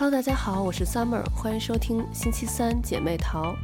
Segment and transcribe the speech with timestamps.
[0.00, 3.54] Hello，大家好，我是 Summer，欢迎收听星期三姐妹淘。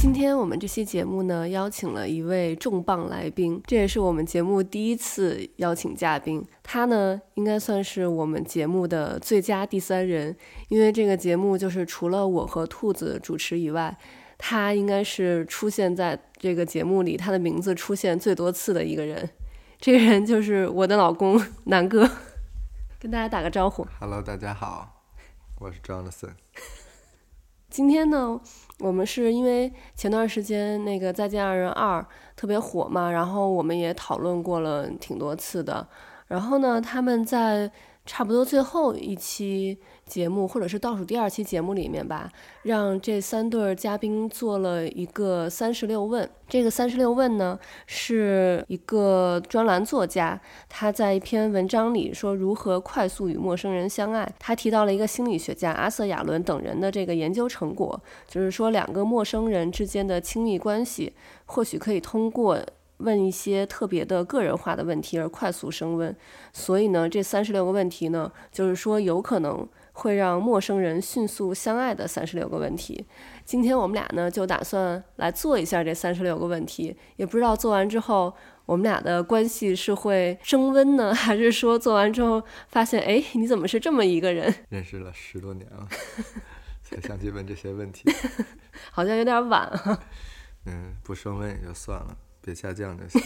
[0.00, 6.46] 今天我们这期节目呢，邀请了一位重磅来宾，这也是我们节目第一次邀请嘉宾。
[6.62, 10.36] 他呢，应该算是我们节目的最佳第三人，
[10.68, 13.98] 因为这个节目就是除了我和兔子主持以外，
[14.38, 19.28] 他应该是出现在这个节目里，他的名字出现最多次的一个人。
[19.78, 22.08] 这个人就是我的老公南哥，
[22.98, 23.86] 跟大家打个招呼。
[24.00, 25.02] Hello，大家好，
[25.60, 26.30] 我是 Jonathan。
[27.68, 28.40] 今天呢，
[28.78, 32.00] 我们是因为前段时间那个《再见爱人二》
[32.34, 35.86] 特别火嘛，然后我们也讨论过了挺多次的。
[36.28, 37.70] 然后呢，他们在
[38.06, 42.30] 差不多最后一期节目，或者是倒数第二期节目里面吧，
[42.62, 46.28] 让这三对嘉宾做了一个三十六问。
[46.48, 54.32] 这个三十六问呢，是一个专栏作家他在一篇文章里说如何快速与陌生人相爱。
[54.38, 61.12] 他提到了一个心理学家阿瑟亚伦等人的这个研究成果，就是说两个陌生人之间的亲密关系，
[61.46, 62.58] 或许可以通过。
[62.98, 66.14] 问一些特别的个人化的问题而快速升温，
[66.52, 73.06] 所以呢，这三十六个问题呢，就是说有可能会让陌生人迅速相爱的三十六个问题。
[73.44, 84.52] 今天我们俩呢就打算来做一下这三十六个问题，也不知道做完之后我们俩的关系是会升温呢，还是说做完之后发现，哎，你怎么是这么一个人？
[84.70, 85.86] 认识了十多年了，
[86.82, 88.10] 才想去问这些问题，
[88.90, 90.02] 好像有点晚啊。
[90.64, 92.16] 嗯，不升温也就算了。
[92.46, 93.20] 别下降就行。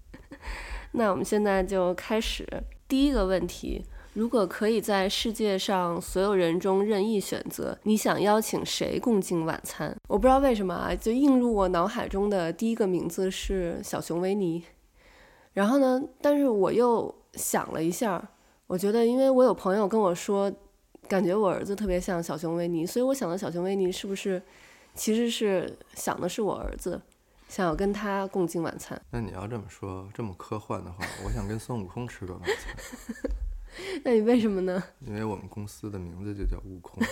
[0.92, 2.46] 那我们现在就开始
[2.86, 9.96] 第一个问题：如果可以在世界上所有人中任意选择，你想邀请谁共进晚餐？
[10.06, 14.62] 我不知道为什么啊，就映入我脑海中的第一个名字是小熊维尼。
[15.54, 18.30] 然后呢，但是我又想了一下，
[18.66, 20.52] 我觉得因为我有朋友跟我说，
[21.08, 24.42] 感觉我儿子特别像小熊维尼，所以我想的小熊维尼是不是
[24.94, 27.00] 其实是想的是我儿子？
[27.52, 28.98] 想要跟他共进晚餐。
[29.10, 33.30] 那你要这么说，这么科幻的话，我想跟孙悟空吃个晚餐。
[34.02, 34.82] 那你为什么呢？
[35.00, 37.04] 因为我们公司的名字就叫悟空。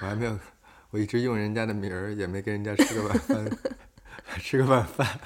[0.00, 0.38] 我还没有，
[0.88, 3.50] 我一直用人家的名儿，也没跟人家吃个晚饭，
[4.40, 5.20] 吃个晚饭。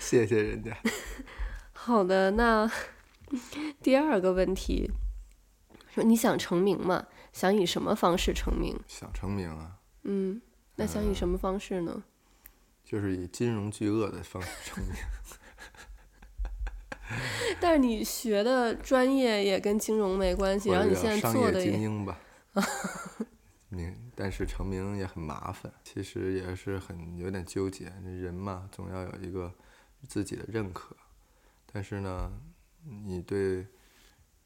[0.00, 0.74] 谢谢人家。
[1.74, 2.70] 好的，那
[3.82, 4.90] 第二个问题，
[5.92, 7.06] 说你想成名吗？
[7.34, 8.80] 想以什么方式成名？
[8.88, 9.76] 想成名啊。
[10.04, 10.40] 嗯。
[10.76, 11.92] 那想以什么方式呢？
[11.96, 12.02] 嗯、
[12.84, 14.94] 就是以金融巨鳄的方式成名。
[17.60, 22.18] 但是你学的专业也跟金融没关系，然后你现在做的精英吧。
[23.68, 27.92] 名，但是成名也很麻烦，其实也是很有点纠结。
[28.02, 29.52] 人嘛，总要有一个
[30.08, 30.96] 自己的认可。
[31.72, 32.30] 但是呢，
[32.84, 33.66] 你对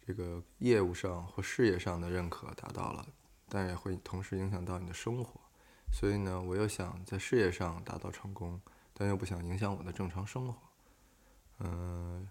[0.06, 3.06] 这个业务上或事业上的认可达到了，
[3.48, 5.40] 但也会同时影响到你的生活。
[5.90, 8.60] 所以呢，我又想在事业上达到成功，
[8.92, 10.58] 但又不想影响我的正常生活。
[11.60, 12.28] 嗯，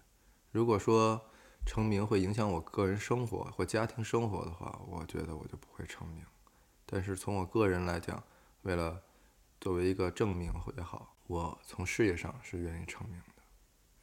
[0.52, 1.20] 如果说
[1.66, 6.24] 成名会影响我个人生活或家庭生活的话，我觉得我就不会成名。
[6.86, 8.22] 但是从我个人来讲，
[8.62, 9.02] 为了
[9.60, 13.42] 作为一个证明也好，我从事业上是愿意成名的。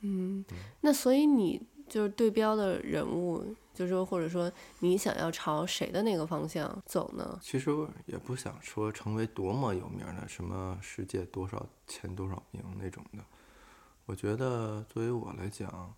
[0.01, 0.45] 嗯，
[0.81, 3.55] 那所以你就是对标的人物。
[3.75, 7.37] 就是说，或者说你想要朝谁的那个方向走呢？
[7.41, 7.69] 其实
[8.05, 13.25] 也不想说成为多么有名的，什么世界多少前多少名那种的。
[14.05, 15.93] 我觉得作为我来讲，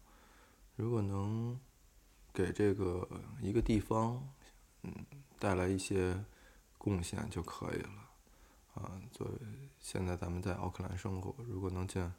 [0.76, 1.60] 如果能
[2.34, 3.08] 给这个
[3.40, 4.28] 一个地方，
[4.82, 4.92] 嗯，
[5.38, 6.26] 带来一些
[6.80, 8.10] 贡献就可以了。
[8.74, 9.34] 啊，作为
[9.80, 12.12] 现在咱们在奥克兰生活，如果能进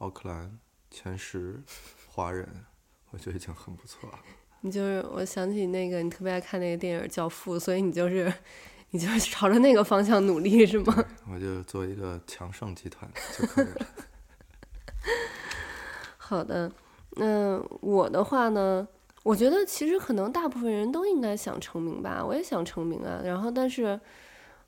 [0.00, 0.58] 奥克兰
[0.90, 1.62] 前十
[2.08, 2.66] 华人，
[3.10, 4.18] 我觉得已经很不错了。
[4.62, 8.32] 你就是我想起那个你特别爱看那个电影《教父》，所以你就是，
[8.90, 11.04] 你就是朝着那个方向努力是吗？
[11.32, 13.08] 我就做一个强盛集团
[13.38, 13.86] 就可以了。
[16.18, 16.70] 好的，
[17.12, 18.86] 那我的话呢，
[19.22, 23.20] 我觉得其实可能大部分人都应该想成名吧，我也想成名啊。
[23.24, 23.98] 然后，但是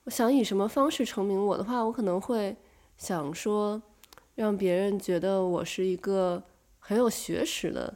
[0.05, 1.45] 我想以什么方式成名？
[1.45, 2.57] 我的话，我可能会
[2.97, 3.83] 想说，
[4.37, 6.41] 让别人觉得我是一个
[6.79, 7.93] 很有学识的。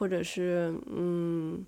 [0.00, 1.62] 或者是嗯，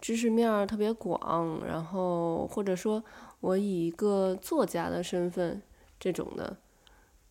[0.00, 3.04] 知识面儿特别广，然后或者说
[3.38, 5.62] 我以一个作家的身份
[6.00, 6.56] 这种的，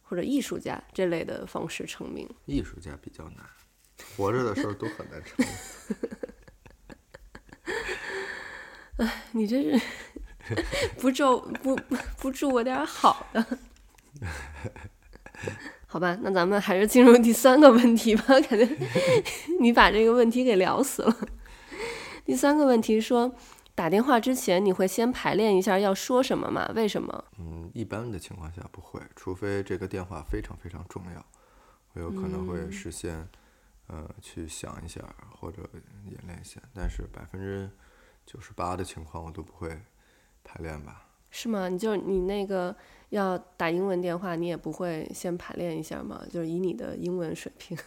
[0.04, 2.26] 或者艺术家这类的方式成名。
[2.46, 3.46] 艺术家比较难，
[4.16, 5.50] 活着的时候都很难成名。
[9.06, 9.86] 哎，你这是
[10.98, 11.76] 不祝不
[12.18, 13.46] 不祝我点好的？
[15.90, 18.24] 好吧，那咱们还是进入第三个问题吧。
[18.28, 18.68] 感觉
[19.62, 21.18] 你把这个问题给聊死了。
[22.26, 23.34] 第三个问题说，
[23.74, 26.70] 打电话之前你会先排练一下要说什么吗？
[26.76, 27.24] 为什么？
[27.40, 31.26] 嗯，一般的情况下不会，除非这个电话非常非常重要，
[31.94, 33.16] 我有可能会事先，
[33.88, 35.02] 嗯、呃，去想一下
[35.40, 35.62] 或者
[36.12, 36.60] 演练一下。
[36.76, 37.70] 但是百分之
[38.26, 39.70] 九十八的情况我都不会
[40.44, 41.07] 排练吧。
[41.40, 41.70] 是吗？
[41.70, 42.76] 你就你那个
[43.10, 46.20] 要打英文电话，你也不会先排练一下吗？
[46.32, 47.78] 就是以你的英文水平。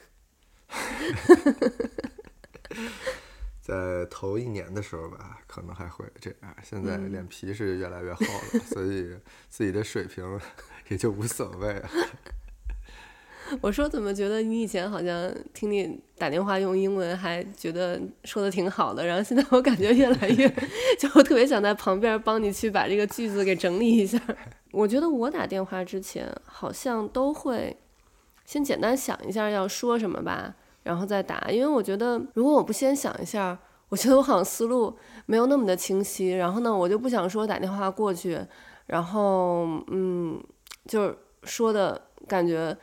[3.60, 6.56] 在头一年的时候吧，可能还会这样。
[6.62, 9.18] 现在脸皮是越来越厚了，嗯、所以
[9.48, 10.38] 自己的水平
[10.86, 11.90] 也就无所谓了。
[13.60, 20.48] 我说怎么觉得你以前好像听你打电话用英文还觉得说的挺好的，然后现在我感觉越来越，
[20.98, 24.20] 就我特别想在旁边帮你去把这个句子给整理一下。
[24.72, 27.76] 我觉得我打电话之前好像都会
[28.44, 30.54] 先简单想一下要说什么吧。
[30.82, 33.58] 然后再打，因为我觉得如果我不先想一下，
[33.90, 36.30] 我觉得我好像思路没有那么的清晰。
[36.30, 38.40] 然后呢，我就不想说打电话过去，
[38.86, 40.42] 然后嗯，
[40.86, 42.76] 就是说的感觉。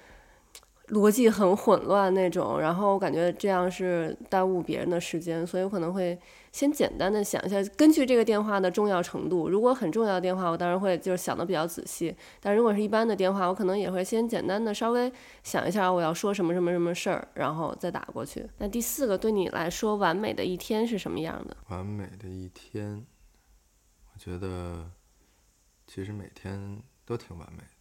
[0.89, 6.17] 逻辑很混乱那种，然后我感觉这样是耽误别人的时间，所以我可能会
[6.53, 15.11] 先简单的想一下，根据这个电话的重要程度，如果很重要的电话，我当然会就是想的比较仔细，但如果是一般的电话，我可能也会先简单的稍微
[15.43, 18.47] 想一下我要说什么什么什么事儿，然后再打过去。
[18.59, 21.57] 那第四个，对你来说，完美的一天是什么样的？
[21.67, 23.05] 完美的一天，
[24.13, 24.89] 我觉得
[25.85, 27.76] 其实每天都挺完美的。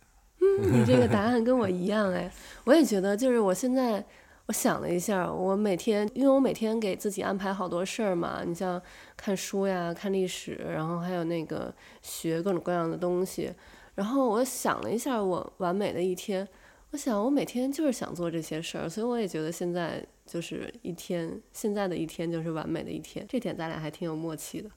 [0.60, 2.30] 你这个答案跟我一样哎，
[2.64, 4.04] 我也觉得，就是我现在
[4.46, 8.80] 我想了一下，我每天，因为我每天给自己安排好多事儿嘛，你像
[9.16, 13.52] 看书呀、看历史，然后还有那个学各种各样的东西，
[13.94, 16.46] 然后我想了一下，我完美的一天，
[16.92, 24.70] 我想我每天就是想做这些事儿，所以我也觉得现在就是一天，现在的一天就是完美的一天，这点咱俩还挺有默契的，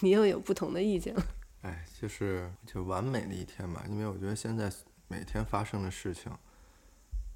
[0.00, 1.22] 你又有不同的意见了。
[1.62, 4.70] 哎，就是就完美的一天嘛，因为我觉得现在。
[5.08, 6.32] 每天发生的事情，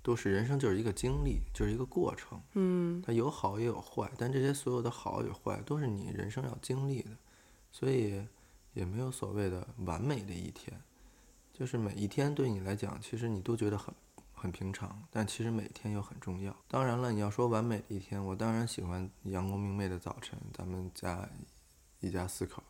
[0.02, 2.40] 都是人生就是一个经历，就是一个过程。
[2.54, 7.10] 嗯，它有好也有坏，但这些所有的好与坏都是你人生要经历的，
[7.70, 8.26] 所以
[8.72, 10.80] 也没有所谓的完美的一天。
[11.52, 13.92] 就是每一天对你来讲，其实你都觉得很
[14.32, 16.54] 很平常，但其实每天又很重要。
[16.68, 21.28] 当然了，你要说完美的一天，我当然喜欢阳光明媚的早晨，咱们家
[21.98, 22.62] 一家四口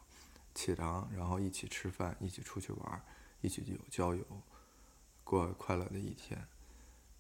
[0.55, 3.03] 起床，然后一起吃饭，一起出去玩，
[3.43, 4.25] 一起有郊游。
[5.29, 6.43] 过快乐的一天，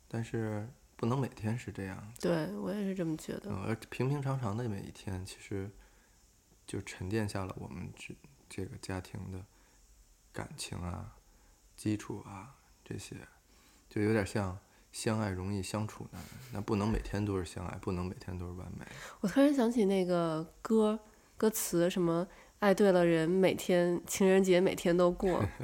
[0.09, 0.67] 但是
[0.97, 2.11] 不能每天是这样。
[2.19, 3.55] 对，我也是这么觉得。
[3.55, 5.71] 而平平常常的每一天，其实
[6.67, 8.17] 就沉淀下了我们这
[8.49, 9.45] 这个家庭的
[10.33, 11.17] 感情啊、
[11.77, 13.15] 基础啊这些，
[13.91, 14.59] 就有点像
[14.91, 16.23] 相爱容易相处难。
[16.55, 18.87] 那不能每天都是相爱，不能每天都是完美。
[19.21, 20.99] 我突然想起那个歌
[21.37, 22.27] 歌词，什么
[22.61, 25.45] 爱对了人，每天情人节每天都过。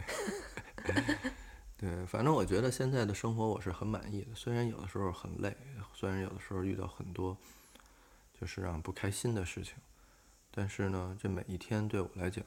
[1.85, 5.55] 对，反正我觉得现在的生活我是很满意的，虽然有的时候很累，
[5.93, 7.37] 虽然有的时候遇到很多
[8.33, 9.75] 就是让不开心的事情，
[10.51, 12.43] 但是呢，这每一天对我来讲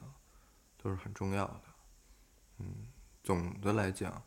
[0.76, 1.60] 都是很重要的。
[2.58, 2.88] 嗯，
[3.22, 4.20] 总的来讲，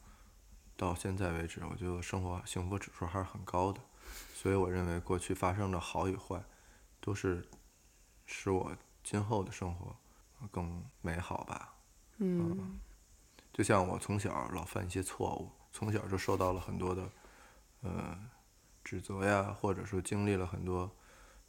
[0.77, 3.81] 到现在为止，我觉得生活幸福指数还是很高的，
[4.33, 6.41] 所以我认为过去发生的好与坏，
[7.01, 7.45] 都是
[8.25, 9.93] 使我今后的生活
[10.51, 11.75] 更美好吧。
[12.19, 12.57] 嗯。
[12.57, 12.79] 嗯
[13.53, 17.09] 就像我从小老犯一些错误，从小就受到了很多的，
[17.81, 18.17] 呃，
[18.83, 20.89] 指责呀，或者说经历了很多，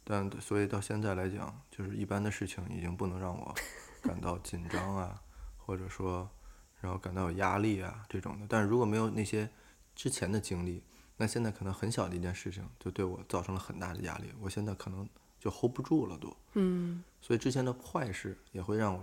[0.03, 3.55] 但所以到现在来讲，就是一般的事情已经不能让我
[4.03, 5.21] 感到紧张啊，
[5.57, 6.29] 或者说
[6.81, 8.45] 然后感到有压力啊这种的。
[8.49, 9.49] 但是如果没有那些
[9.95, 10.83] 之前的经历，
[11.15, 15.07] 那现在可能很小的一件事情就对我造成了很大的压力，我现在可能
[15.39, 16.35] 就 hold 不住了都。
[16.53, 17.03] 嗯。
[17.21, 19.01] 所以之前的坏事也会让我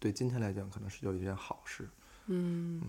[0.00, 1.88] 对今天来讲可能是有一件好事。
[2.32, 2.80] 嗯，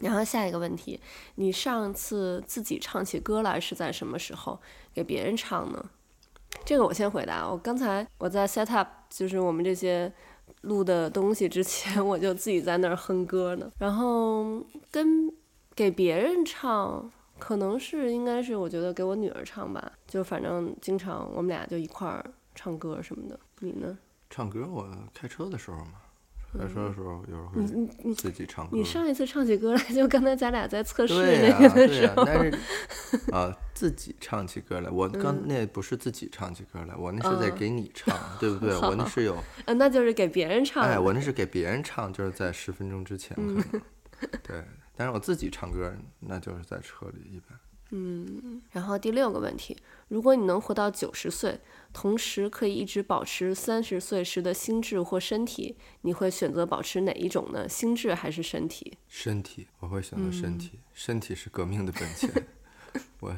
[0.00, 0.98] 然后下一个问题，
[1.34, 4.58] 你上次自己唱起歌来是在什么时候？
[4.94, 5.90] 给别人唱呢？
[6.64, 7.46] 这个我先回答。
[7.46, 10.10] 我刚才我在 set up 就是我们这些
[10.62, 13.70] 录的东西之前， 我就自己在那儿哼歌呢。
[13.78, 15.30] 然后跟
[15.74, 19.92] 给别人唱，可能是应该是我觉得给我女儿唱吧。
[20.08, 22.24] 就反正经常我们俩就一块儿
[22.54, 23.38] 唱歌什么的。
[23.60, 23.98] 你呢？
[24.30, 26.00] 唱歌我开车的时候嘛。
[26.56, 28.76] 开车的时候，有时候会自己唱歌。
[28.76, 32.24] 你上一次唱起歌来，就刚才咱俩在测试那个的时候。
[32.24, 38.74] 对呀，但是啊，自己唱起歌来，我刚那不是自己唱起歌来，我那是在给你唱，对不对？
[38.80, 39.36] 我那是有。
[39.66, 40.82] 嗯，那就是给别人唱。
[40.82, 43.82] 哎，我那是给别人唱，就是在十分钟之前可能。
[44.42, 44.64] 对，
[44.96, 47.58] 但是我自己唱歌，那就是在车里一般。
[47.90, 49.76] 嗯，然后第六个问题，
[50.08, 51.60] 如果你能活到九十岁，
[51.92, 57.68] 同时可以一直保持三十岁时的心智或身体，你会选择保持哪一种呢？
[57.68, 58.98] 心智还是身体？
[59.08, 60.70] 身体，我会选择身体。
[60.74, 62.30] 嗯、身体是革命的本钱。
[63.20, 63.36] 我。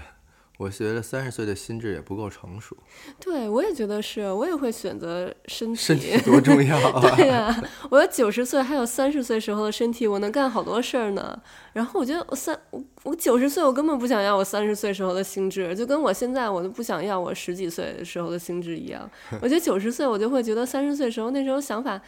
[0.58, 2.76] 我觉得三十岁的心智也不够成熟。
[3.20, 5.80] 对，我也觉得是，我也会选择身体。
[5.80, 7.00] 身体多重要啊！
[7.16, 11.40] 对呀、啊，我有九十岁，还有三十岁时候的身体，我能干好多事儿呢。
[11.74, 19.08] 然后我觉得我三我我九十岁，我根本不想要我三十岁时候的心智，就跟我现在我都不想要我十几岁时候的心智一样。
[19.40, 22.02] 我觉得九十岁，我就会觉得三十岁时候那时候想法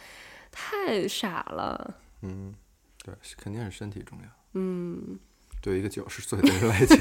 [0.51, 1.95] 太傻了。
[2.23, 2.53] 嗯，
[3.05, 4.25] 对，肯定是身体重要。
[4.55, 5.17] 嗯，
[5.61, 6.99] 对一个九十岁的人来讲。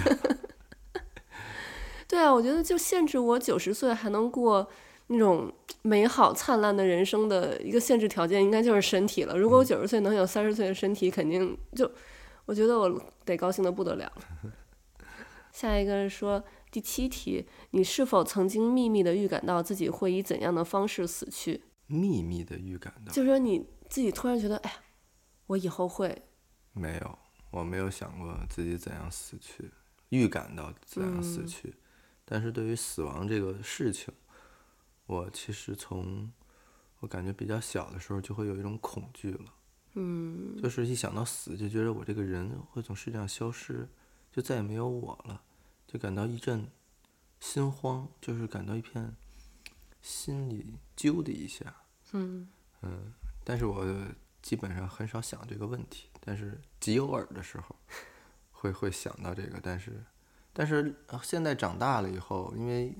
[2.10, 4.68] 对啊，我觉得就限制我九十岁还能过
[5.06, 5.52] 那种
[5.82, 9.38] 美好灿烂的人生的一个限制条件，应该就是身体了。
[9.38, 11.88] 如果我九十岁能有三十岁的身体，肯定就
[12.46, 14.12] 我觉得我得高兴得不得了。
[15.52, 21.62] 下一个是说第七题，你是否曾经秘密的预感到自己会以怎样的方式死去？
[21.86, 24.76] 秘密的预感到，就是说你自己突然觉得，哎呀，
[25.46, 26.22] 我以后会。
[26.72, 27.18] 没有，
[27.52, 29.70] 我没有想过自己怎样死去，
[30.08, 31.68] 预感到怎样死去。
[31.68, 31.74] 嗯
[32.32, 34.14] 但是对于死亡这个事情，
[35.06, 36.30] 我其实从
[37.00, 39.52] 我感觉比较小的时候就会有一种恐惧了，
[39.94, 43.88] 嗯，就是一想到死就觉得我这个人会从世界上消失，
[44.30, 45.42] 就再也没有我了，
[45.88, 46.70] 就感到一阵
[47.40, 49.16] 心慌，就是感到一片
[50.00, 51.82] 心里揪的一下，
[52.12, 52.48] 嗯
[52.82, 53.84] 嗯，但是我
[54.40, 57.74] 基本上很少想这个问题，但是极偶尔的时候
[58.52, 60.04] 会会想到这个，但是。
[60.52, 62.94] 但是现在长大了以后，因为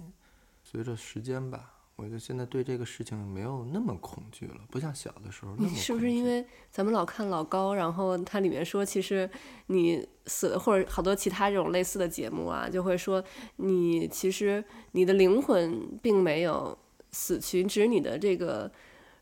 [0.62, 5.74] 随着时间吧，我觉得现在对这个事情没有那么恐惧了，不像小的时候那么恐惧。
[5.74, 9.28] 你是不是因为咱们老看老高，然后它里面说，其实
[9.66, 13.22] 你死或者好多其他这种类似的节目啊，就会说
[13.56, 16.78] 你其实你的灵魂并没有
[17.10, 18.70] 死去，只是你的这个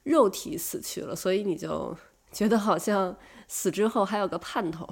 [0.04, 1.96] 肉体死去了，所以你就
[2.30, 3.16] 觉得好像
[3.48, 4.86] 死之后还有个盼头。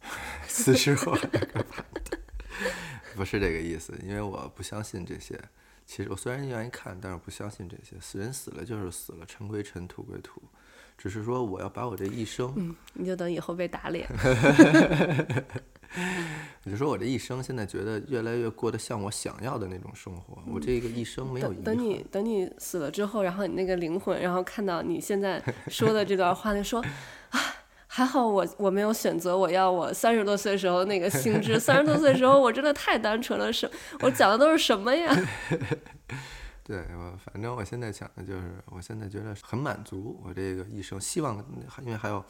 [0.48, 2.16] 死之后还有个盼头。
[3.14, 5.38] 不是这个意思，因为我不相信这些。
[5.86, 7.96] 其实我虽然愿意看，但是我不相信这些。
[8.00, 10.42] 死人死了就是死了，尘归尘，土归土。
[10.98, 14.06] 只是说我要把我这一生，嗯，你就等以后被打脸。
[16.64, 20.42] 我就说我这一生现在觉得越来越过得像我想要的那种生活。
[20.46, 21.50] 嗯、我这个一生没有。
[21.54, 26.84] 等你等你死了之后，然后你那个灵魂，然后看到你现在说的这段话，就说
[27.30, 27.40] 啊。
[27.98, 33.68] 还好我我没有选择我要我三十多岁时候那个心智，三十多岁时候我真的太单纯了，什
[34.02, 35.12] 我讲的都是什么呀？
[36.62, 41.44] 对，我反正我现在想的就是，我现在觉得很满足，我这个一生希望，
[41.82, 42.24] 因为还有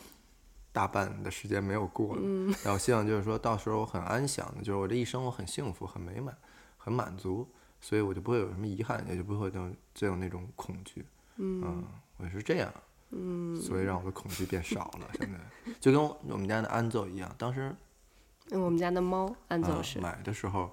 [0.73, 6.35] 大半的时间没有过，嗯，然后希望就是说到时候我很安详的，就是我这一生我很幸福、很美满、
[6.79, 7.47] 很满足，
[7.79, 11.05] 所以我就不会有什么遗憾，也就不会有再有那种恐惧，
[11.37, 11.85] 嗯，嗯，
[12.17, 12.73] 我是这样。
[13.11, 15.11] 嗯，所以让我的恐惧变少了。
[15.15, 15.39] 现在
[15.81, 16.01] 就跟
[16.31, 17.75] 我们家的安奏一样，当时
[18.51, 20.71] 我们家的猫安奏是、呃、买的时候，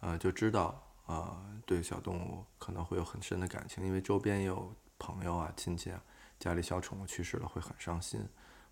[0.00, 6.02] 呃，就知道啊、呃，对小动物可能会有很深的感情，因为周边也有朋友啊、亲戚啊，
[6.38, 8.20] 家里小宠物去世了会很伤心。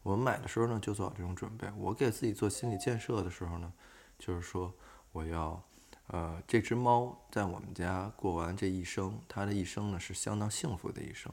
[0.03, 1.67] 我们买的时候呢，就做好这种准备。
[1.77, 3.73] 我给自己做心理建设的时候呢，
[4.19, 4.73] 就是说
[5.13, 5.63] 我要
[6.09, 11.33] 呃，这只猫在我们家过完这一生，它的一生呢是相当幸福的一生。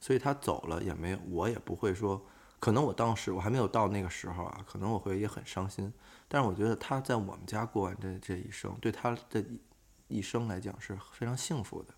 [0.00, 2.20] 所以他走了也没有，我也不会说，
[2.60, 5.92] 可能我当时我还没有到那个时候啊，可能我会也很伤心。
[6.28, 9.44] 但是我觉得他在我们家过完这这一生，对他的
[10.08, 11.94] 一生来讲是非常幸福的，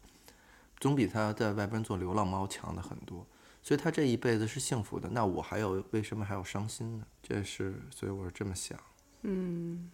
[0.79, 3.26] 总比他在外边做流浪猫强的很多。
[3.62, 7.07] 所以他这一辈子是幸福的，那我还有为什么还要伤心呢？
[7.21, 8.79] 这是所以我是这么想。
[9.23, 9.91] 嗯，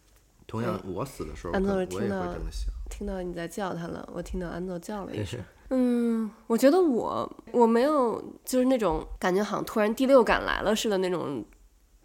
[0.47, 2.71] 同样我死的时候，安诺我也会这么想。
[2.91, 5.43] 听到你在叫他了，我听到安诺叫了一声。
[5.75, 11.43] 嗯，我觉得我我没有就是那种感觉，好像突然第六感来了似的那种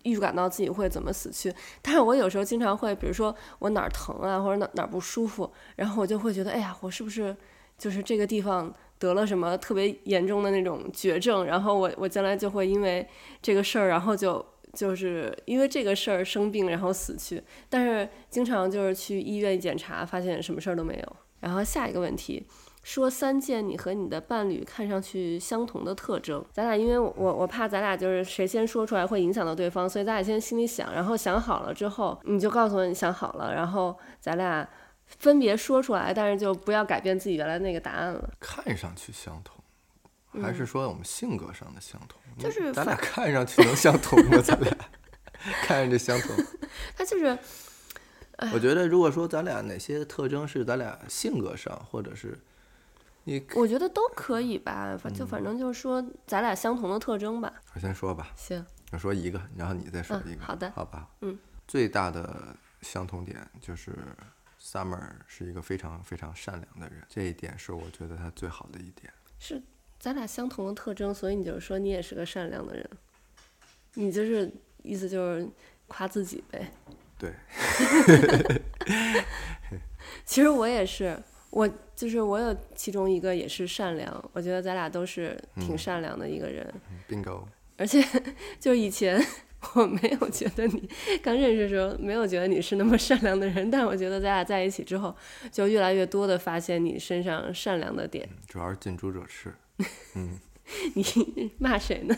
[0.03, 1.53] 预感到自己会怎么死去。
[1.81, 7.35] 但是我有时候经常会，比如说我哪儿疼啊，或者哪哪儿不舒服，然后我就会觉得，哎呀，我是不是
[7.77, 11.43] 就是这个地方得了什么特别严重的那种绝症？
[11.43, 13.05] 然后我我将来就会因为
[13.41, 17.43] 这个事儿，然后就就是因为这个事儿生病，然后死去。
[17.69, 21.15] 但是经常就是去医院检查，发现什么事儿都没有。
[21.41, 22.47] 然后下一个问题。
[22.87, 26.43] 说三件你和你的伴侣看上去相同的特征。
[26.53, 34.65] 咱俩因为我我怕咱俩就是谁先说出来会影响到对方，所以咱俩先心里想，然后想好了之后你就告诉我你想好了，然后咱俩
[35.05, 38.29] 分别说出来，但是就不要改变自己原来那个答案了。
[38.39, 42.17] 看上去相同，还是说我们性格上的相同？
[42.37, 44.37] 嗯、就是咱俩看上去能相同吗？
[44.41, 44.73] 咱俩
[45.63, 46.33] 看着就相同。
[46.95, 47.37] 他就是。
[48.53, 52.37] 我觉得如果说咱俩哪些特征是咱俩性格上，或者是
[53.27, 57.53] 你，我觉得都可以吧，反就反正就是说咱俩相同的特征吧。
[57.73, 58.31] 我先说吧。
[58.37, 58.65] 行。
[58.93, 60.45] 我说一个，然后你再说一个。
[60.45, 60.71] 好的。
[60.71, 61.09] 好吧。
[61.19, 61.37] 嗯。
[61.67, 63.93] 最大的相同点就是
[64.61, 69.11] Summer 是一个非常非常善良的人，这一点是我觉得他最好的一点。
[69.39, 69.61] 是
[69.99, 72.89] 咱俩相同的特征，所以你就是说你也是个善良的人，
[73.95, 74.49] 你就是
[74.83, 75.49] 意思就是
[75.87, 76.71] 夸自己呗。
[77.17, 77.33] 对。
[80.23, 86.65] 其实我也是，我就是我有其中一个也是善良，我觉得咱俩都是挺善良的一个人。
[86.91, 87.43] 嗯，Bingo。
[87.77, 88.03] 而且
[88.59, 89.23] 就以前。
[89.73, 90.87] 我没有觉得你
[91.21, 95.13] 刚认识的时候没有觉得你是那么善良的人，但我觉得咱俩在一起之后，
[95.51, 98.29] 就越来越多的发现你身上善良的点。
[98.47, 99.51] 主要是近朱者赤。
[100.13, 100.37] 嗯。
[100.93, 102.15] 你骂谁呢？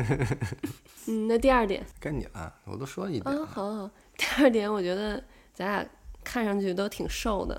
[1.08, 1.82] 嗯，那第二点。
[1.98, 3.34] 该你了，我都说一点。
[3.34, 3.90] 啊，好好。
[4.18, 5.22] 第二点，我觉得
[5.54, 5.86] 咱俩
[6.22, 7.58] 看上去都挺瘦的。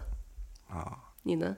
[0.71, 0.97] 啊、哦。
[1.23, 1.55] 你呢？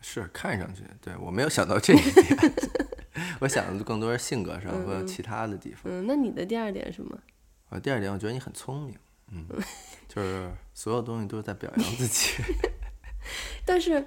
[0.00, 2.52] 是看上去，对，我没有想到这一点。
[3.40, 5.82] 我想的更多是性格上和其他的地方。
[5.86, 7.18] 嗯，嗯，那你的第二点是什么？
[7.68, 8.96] 啊第二点，我觉得你很聪明，
[9.32, 9.44] 嗯，
[10.08, 12.30] 就是所有东西都是在表扬自己。
[13.66, 14.02] 但是，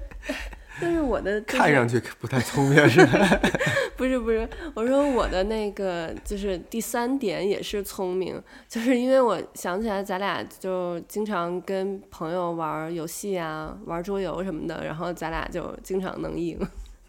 [0.79, 3.39] 但是我的、就是、看上去不太聪明是吧？
[3.97, 16.59] 不是不是，我说我的那个就是第三点也是聪明，就是因为我想起来咱俩就经常跟朋友玩游戏啊，玩桌游什么的，然后咱俩就经常能赢。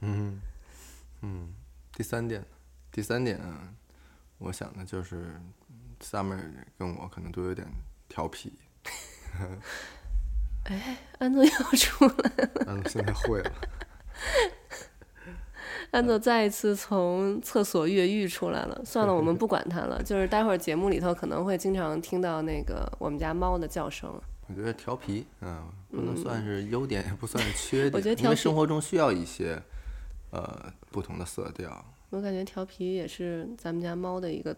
[0.00, 0.40] 嗯
[1.22, 1.54] 嗯。
[1.94, 2.42] 第三点，
[2.90, 3.38] 第三点，
[4.38, 5.38] 我想的就是
[6.02, 6.40] Summer
[6.78, 7.66] 跟我可能都有点
[8.08, 8.50] 调皮。
[10.72, 12.64] 哎，安总又出来了。
[12.66, 13.52] 安总现在会了。
[15.90, 18.82] 安总再一次从厕所越狱出来了。
[18.84, 20.02] 算了，我们不管他了。
[20.04, 24.10] 就是待会儿节目里头可能会经常听到那个我们家猫的叫声。
[24.48, 27.92] 我觉得调皮，嗯，不能算是优点，也不算是缺点。
[27.94, 29.60] 我觉得调皮，因为生活中需要一些。
[30.30, 31.84] 呃，不同的色调。
[32.08, 34.56] 我感觉调皮也是咱们家猫的一个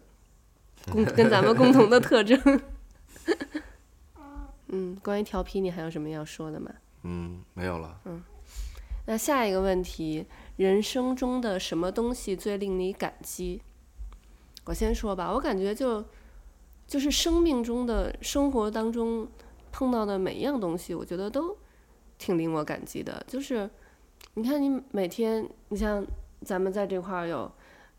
[0.89, 2.39] 共跟咱们共同的特征。
[4.67, 6.71] 嗯，关于调皮，你还有什么要说的吗？
[7.03, 7.99] 嗯，没有了。
[8.05, 8.23] 嗯，
[9.05, 10.25] 那下一个问题，
[10.57, 13.61] 人生中的什么东西最令你感激？
[14.65, 16.03] 我先说吧，我感觉就
[16.87, 19.27] 就是生命中的生活当中
[19.71, 21.57] 碰到的每一样东西，我觉得都
[22.17, 23.69] 挺令我感激的，就是。
[24.37, 26.05] 你看，你每天，你像
[26.41, 27.49] 咱们在这块儿有，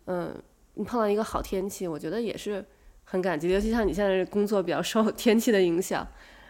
[0.05, 0.35] 嗯，
[0.75, 2.63] 你碰到一个好天气，我觉得也是
[3.05, 3.55] 很感激的。
[3.55, 6.07] 尤其像你现在工作比较受天气的影响，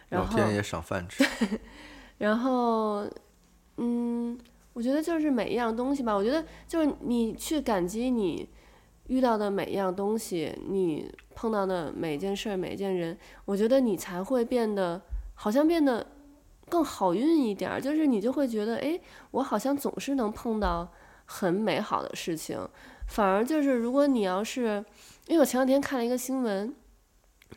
[0.09, 1.25] 然后老天也赏饭吃。
[2.19, 3.07] 然后，
[3.77, 4.39] 嗯，
[4.73, 8.49] 我觉得就是每一样东西吧，我觉得就是你去感激你
[9.07, 15.01] 遇到的每一样东西，你碰到的每一件事儿、每一件人，我觉得你才会变得
[15.35, 16.07] 好像变得。
[16.69, 20.93] 更好运一点，就是你就会觉得，哎，我好像总是能碰到
[21.25, 22.59] 很美好的事情。
[23.07, 24.85] 反而就是，如果你要是，
[25.29, 26.75] 因为我前两天看了一个新闻，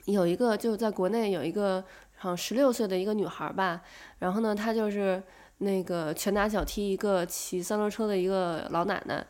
[0.05, 1.83] 有一个就在国内有一个
[2.19, 3.81] 好像十六岁的一个女孩吧，
[4.19, 5.21] 然后呢，她就是
[5.57, 9.25] 那个拳打脚踢一个骑三轮车的一个老奶奶，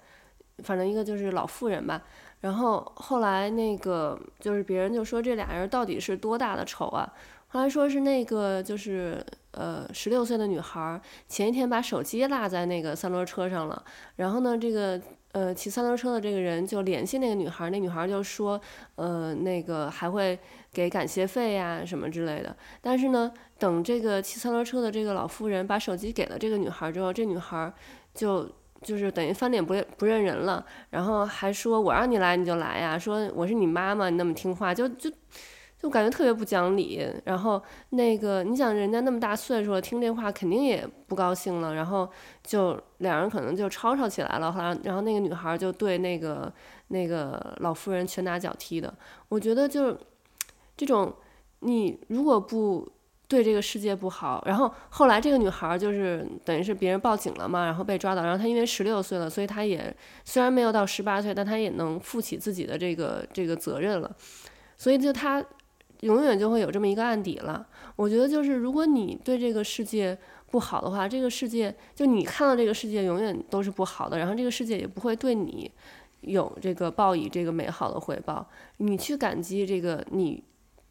[0.63, 2.02] 反正一个就是老妇人吧。
[2.41, 7.13] 然后后来那个就是别人就说这俩人到底是多大的仇啊？
[7.47, 9.25] 后来说是那个就是。
[9.59, 13.83] 呃，十六岁的女孩前一天把手机落在那个三轮车上了，
[14.15, 14.97] 然后呢，这个
[15.33, 18.57] 呃骑三轮车的这个人就联系那个女孩，那女孩就说，
[18.95, 20.39] 呃，那个还会
[20.71, 22.55] 给感谢费呀什么之类的。
[22.79, 27.73] 但是呢，等这个骑三轮车的这个老妇人把手机给了这个女孩之后，这女孩
[28.13, 28.49] 就
[28.81, 35.11] 就是等于翻脸不不认人了，然后还说我让你来你就来呀，说我是你妈妈，你那么听话，就就。
[35.81, 42.09] 就感觉特别不讲理，然后那个你想人家那么大岁数了，听这话肯定也不高兴了，然后
[42.43, 46.51] 就两人可能就吵吵起来了，好像然后那个女孩就对那个
[46.89, 48.93] 那个老妇人拳打脚踢的。
[49.29, 49.97] 我觉得就是
[50.75, 51.15] 这种，
[51.61, 52.85] 你如果不
[53.29, 64.13] 对这个世界不好，然后后来这个女孩就是等于是别人报警了嘛，然后被抓到，然后她因为十六岁了，所以她也虽然没有到十八岁，但她也能负起自己的这个这个责任了，
[64.75, 65.41] 所以就她。
[66.01, 67.67] 永远就会有这么一个案底了。
[67.95, 75.71] 我觉得就是，如果你对这个世界不好的话，这个世界就你看到这个世界永远都是不好的，然后这个世界也不会对你
[76.21, 78.49] 有这个报以这个美好的回报。
[78.77, 80.43] 你去感激这个你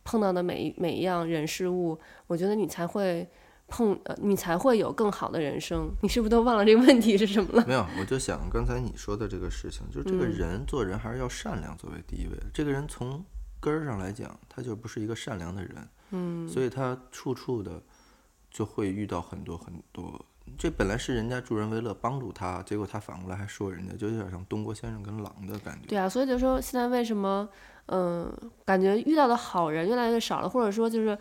[0.05, 3.27] 碰到的每一每一样人事物，我觉得你才会
[3.66, 5.90] 碰呃，你才会有更好的人生。
[6.03, 7.64] 你是不是都忘了这个问题是什么了？
[7.68, 12.44] 没有，我就想刚才你说的这个事情，就是这个人做人还是要善良作为第一位的。
[12.44, 13.25] 嗯、这个人从
[13.61, 15.88] 根儿上来讲，他就不是一个善良的人。
[16.11, 17.83] 嗯，所以他处处的
[18.51, 20.25] 就会遇到很多很多。
[20.57, 25.87] 这本来是人家助人为乐，帮助他，结果他反过来还说人家，就有点像东郭先生跟狼的感觉。
[25.87, 27.47] 对啊，所以就说现在为什么，
[27.87, 31.18] 嗯、呃，感觉遇到的好人越来越少了，或者说就是，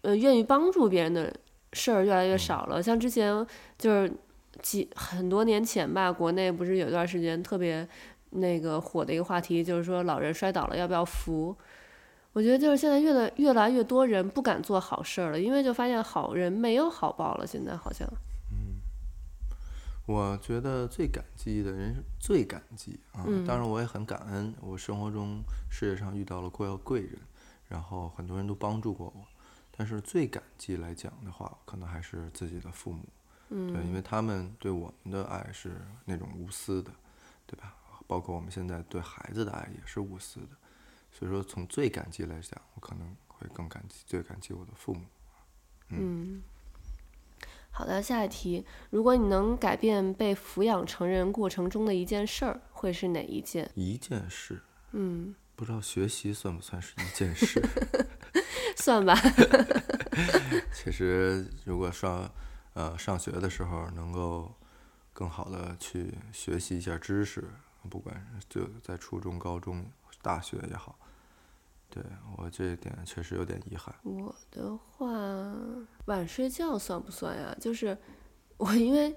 [0.00, 1.30] 呃，愿意帮助别人的
[1.74, 2.80] 事儿越来越少了。
[2.80, 4.10] 嗯、像之前就是
[4.62, 7.86] 几很多年前吧，国内不是有一段时间特别
[8.34, 11.56] 那个火的一个话题，就是说老人摔倒了要不要扶？
[12.32, 18.08] 我觉得就是现在越来越来越多人不敢做好事儿了，因为就发现好人没有好报了，现在好像。
[18.50, 18.74] 嗯
[20.06, 27.18] 我觉得最感激的人是最感激啊，嗯、当然我也很感恩，我生活中事业上遇到了过要贵人，
[27.68, 29.24] 然后很多人都帮助过我，
[29.74, 33.02] 但是最感激来讲的话，可能还是自己的父母，
[33.48, 35.70] 嗯、对，因为他们对我们的爱是
[36.04, 36.90] 那种无私的，
[37.46, 37.74] 对吧？
[38.06, 40.50] 包括我们现在对孩子的爱也是无私的，
[41.10, 45.04] 所以说从最感激来讲，我可能会更感激，最感激我的父母，
[45.88, 45.98] 嗯。
[45.98, 46.42] 嗯
[47.76, 53.68] 好的，下一题，如果你能改变被抚养成人过程中的一件事儿，会是哪一件？
[53.74, 54.62] 一件事，
[54.92, 57.60] 嗯，不知道学习算不算是一件事？
[58.78, 59.12] 算吧。
[60.72, 62.32] 其实，如果上
[62.74, 64.54] 呃上学的时候能够
[65.12, 67.42] 更好的去学习一下知识，
[67.88, 69.84] 不管就在初中、高中、
[70.22, 70.98] 大学也好。
[71.90, 72.02] 对，
[72.36, 73.94] 我这一点确实有点遗憾。
[74.02, 75.06] 我的话，
[76.06, 77.56] 晚睡觉算不算呀？
[77.60, 77.96] 就是
[78.56, 79.14] 我，因为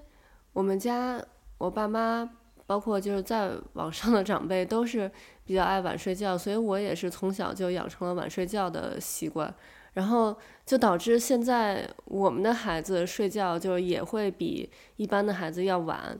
[0.53, 1.19] 我们家
[1.57, 2.29] 我爸妈，
[2.67, 5.11] 包括就是在网上的长辈，都是
[5.43, 9.51] 比较爱晚睡觉，所以我也是从小就养成了晚睡觉的习惯，
[9.93, 16.19] 然后就导致现在我们的孩子睡觉就是也会比一般的孩子要晚，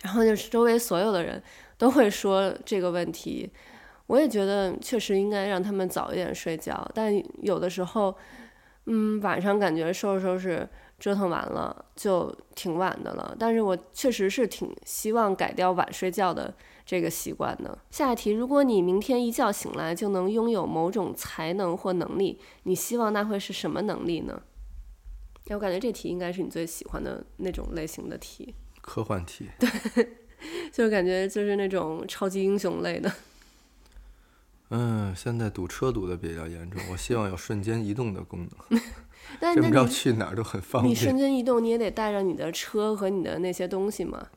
[0.00, 1.42] 然后就是周围所有的人
[1.76, 3.50] 都会说这个问题。
[4.08, 8.14] 我也觉得确实应该让他们早一点睡觉，但有的时候，
[8.86, 13.34] 嗯，晚上感觉收拾收拾折腾完了就挺晚的了。
[13.38, 16.52] 但是我确实是挺希望改掉晚睡觉的
[16.84, 17.78] 这个习惯的。
[17.90, 24.42] 下一题，如果你明天一觉醒来就能拥有某种才能或能力，你希望那会是什么能力呢？
[25.50, 29.48] 我感觉这题应该是你最喜欢的那种类型的题，科幻题。
[29.58, 29.68] 对，
[30.70, 33.10] 就感觉就是那种超级英雄类的。
[34.68, 38.80] 嗯，现在堵车堵的比较严重，我希望有瞬间移动的功能，
[39.38, 40.90] 但这么着去哪儿都很方便。
[40.90, 44.28] 你瞬间移动，你也得带着你的车和你的那些东西嘛。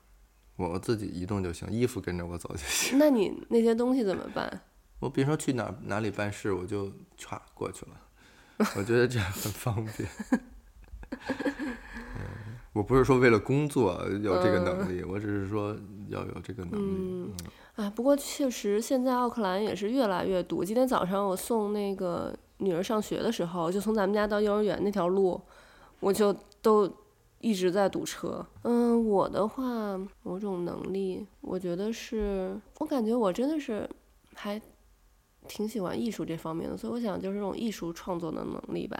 [0.57, 2.97] 我自己移动就行，衣服跟着我走就行。
[2.97, 4.61] 那你那些东西怎么办？
[4.99, 8.01] 我比如说去哪哪里办事，我就歘过去了。
[8.75, 10.09] 我觉得这样很方便。
[12.75, 15.75] 嗯，我不是说为了工作有这个能力，嗯、我只是说
[16.09, 16.85] 要有这个能力。
[16.85, 17.33] 嗯
[17.75, 20.63] 啊，不过确实，现在奥克兰也是越来越堵。
[20.63, 25.41] 今天早上我送那个女儿上学的时候，就从咱们家到幼儿园那条路，
[25.99, 26.89] 我就都
[27.39, 28.45] 一直在堵车。
[28.63, 33.89] 嗯，我的话，某种能力，我觉得是，我感觉我真的是
[34.33, 34.61] 还
[35.47, 38.97] 挺喜欢艺术这方面的，所以我想就是这种艺术创作的能力吧。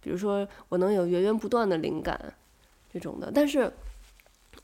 [0.00, 2.18] 比如说，我能有源源不断的灵感
[2.94, 3.70] 这种的，但是。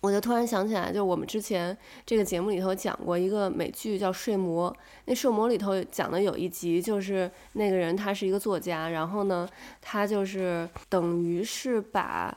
[0.02, 4.72] 我就突然想起来，就我们之前这个节目里头讲过一个美剧叫《睡魔》，
[5.04, 9.46] 那《睡魔》里头讲的有一集，就是那个人他是一个作家，然后呢，
[9.82, 12.34] 他就是等于是把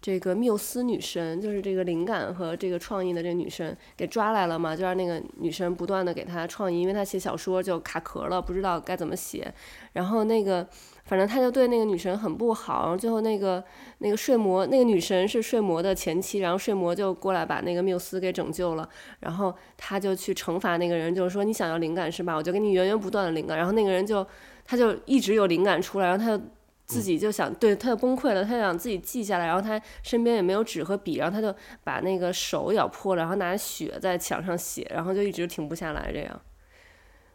[0.00, 9.54] 这个缪斯女神，就是这个灵感和这个创意的这个女神给抓来了嘛，就让那个女神不断的给他创意，因为他写小说就卡壳了，不知道该怎么写，
[9.92, 10.66] 然后那个。
[11.04, 13.62] 反正他就对那个女神很不好，然后最后那个
[13.98, 18.88] 那个睡魔那个女神是睡魔的前妻，然后睡魔就过来把那个缪斯给拯救了，
[19.20, 22.34] 然后他就去惩罚那个人，就是说你想要灵感是吧？
[22.34, 24.26] 我就给你源源不断的灵感，然后那个人就
[24.64, 26.42] 他就一直有灵感出来，然后他就
[26.86, 36.40] 自己就想，对，他就崩溃了，他就想自己记下来，然后他身边也没有纸和笔，然后他就把那个手咬破了，然后拿血在墙上写，然后就一直停不下来这样，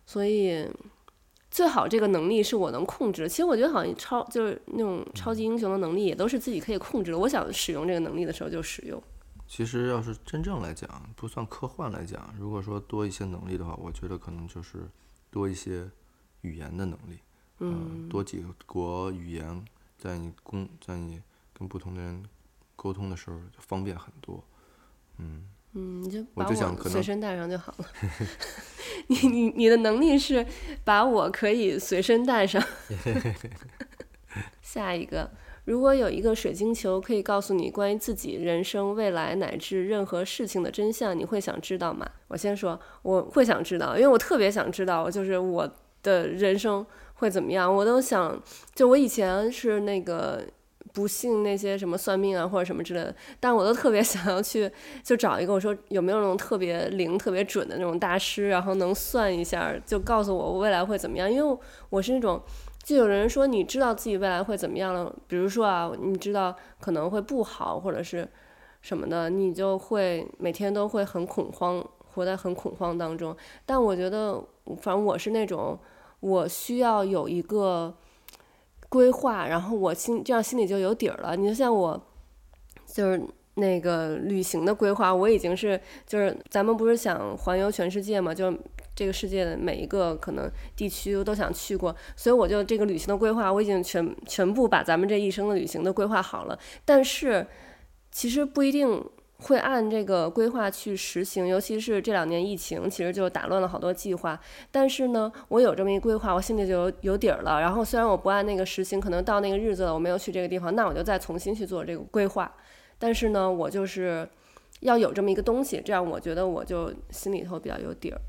[0.08, 0.68] 所以。
[1.52, 3.28] 最好这个能力是我能控制。
[3.28, 7.18] 其实我觉得好像超就是那种超级英雄的能力也都是自己可以控制的。
[7.18, 9.02] 我想使用这个能力的时候就使用。
[9.48, 14.88] 其实要是真正来讲，不算科幻来讲，如果说多一些能力的话，我觉得可能就是
[15.32, 15.90] 多一些
[16.42, 17.18] 语言的能力。
[17.58, 18.08] 嗯。
[18.08, 19.66] 多几个国语言，
[19.98, 21.20] 在你公在你
[21.52, 22.24] 跟不同的人
[22.76, 24.44] 沟通的时候就方便很多。
[25.18, 25.50] 嗯。
[25.74, 27.86] 嗯，你就把我随身带上就好了。
[29.08, 30.46] 你你你的能力是
[30.84, 32.62] 把我可以随身带上。
[34.62, 35.30] 下一个，
[35.66, 42.08] 如果有一个水晶球可以告诉你关于自己人生、未来乃至任何事情的真相，你会想知道吗？
[42.28, 45.72] 我先说，我会想知道，因为我特别想知道，就是我
[46.04, 47.74] 的人生会怎么样？
[47.74, 48.42] 我都想，
[48.74, 50.44] 就我以前是那个
[50.94, 54.72] 不信那些什么算命啊或者什么之类的，但我都特别想要去，
[55.04, 61.32] 就找一个我说有没有那种特别灵、特别准的那种大师，然后能算一下，就告诉我我未来会怎么样。
[61.32, 61.58] 因为
[61.90, 62.42] 我是那种，
[62.84, 68.28] 就有人说你知道自己未来会怎么样了，比如说啊，你知道可能会不好或者是
[68.82, 73.36] 什么的，你就会每天都会很恐慌，活在很恐慌当中。
[73.66, 74.44] 但我觉得，
[74.82, 75.80] 反正我是那种。
[76.22, 77.96] 我需要有一个
[78.90, 81.36] 规划，然后我心这样心里就有底儿了。
[81.36, 82.02] 你就像我，
[82.86, 83.22] 就是
[83.54, 88.54] 那个旅行的规划，我已经是就是咱们不是想环游全世界嘛，就
[88.96, 96.60] 这个世界的每一个可能地区都想去过，所以我就这个旅行的规划，我已经全全部把咱们这一生的旅行都规划好了。
[96.84, 97.48] 但是
[98.12, 99.02] 其实不一定。
[99.40, 104.40] 会按这个规划去实行，尤其是这两年疫情，其实就打乱了好多计划。
[104.70, 107.62] 但是呢，我有这么一规划，我心里就有有底儿了。
[107.62, 112.54] 然后虽然我不按那个实行，可能到那个日子了，我没有去这个地方，那我就再重新去做这个规划。
[112.98, 114.28] 但是呢，我就是
[114.82, 118.20] 要有这么一个东西，这样我觉得我就心里头比较有底儿。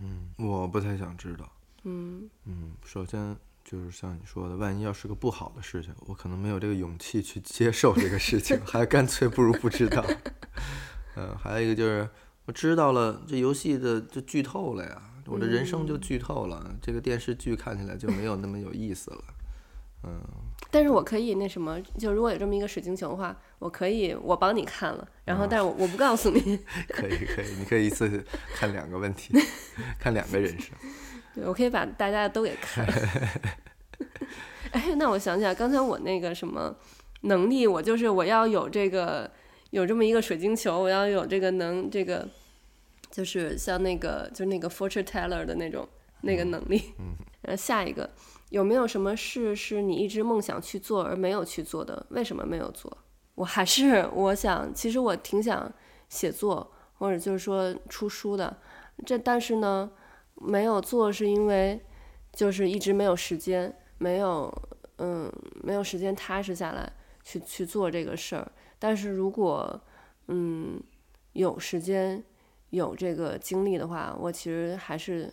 [0.00, 1.48] 嗯，我不太想知道。
[1.84, 3.36] 嗯嗯，首先。
[3.72, 10.04] 就是像你说的，万一要是个不好的事情，我可能没有这个勇气去接受这个事情， 还干脆不如不知道。
[11.16, 12.06] 嗯， 还有一个就是，
[12.44, 19.24] 我知道了，这游戏的就剧透了呀，我的人生就剧透了，嗯、这个电视剧看起来就没有那么有意思了。
[20.04, 20.20] 嗯，
[20.70, 26.58] 但是我可以那什么，就如果有这么一个水晶球的话，我可以我帮你看了，然后但是我我不告诉你。
[26.92, 28.22] 可以可以，你可以一次
[28.54, 29.32] 看两个问题，
[29.98, 30.76] 看两个人生。
[31.34, 32.86] 对，我可以把大家都给看。
[34.72, 36.74] 哎，那我想起来，刚才我那个什么
[37.22, 39.30] 能力，我就是我要有这个
[39.70, 42.28] 有这么一个水晶球，我要有这个能这个，
[43.10, 45.88] 就是像那个就是那个 fortune teller 的那种
[46.22, 46.94] 那个能力。
[46.98, 47.14] 嗯。
[47.42, 48.08] 呃，下一个
[48.50, 52.06] 有没有什么事是你一直梦想去做而没有去做的？
[52.10, 52.96] 为什么没有做？
[53.34, 55.72] 我还是我想，其实我挺想
[56.08, 58.56] 写作或者就是说出书的，
[59.06, 59.90] 这但是呢。
[60.44, 61.80] 没有做是因为，
[62.32, 64.52] 就是一直没有时间，没有，
[64.98, 68.50] 嗯，没有时间踏实下来去去做这个事儿。
[68.78, 69.80] 但是如果，
[70.26, 70.82] 嗯，
[71.34, 72.22] 有时间，
[72.70, 75.32] 有这个精力的话，我其实还是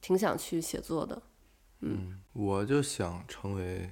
[0.00, 1.22] 挺想去写作的。
[1.80, 3.90] 嗯，我就想成为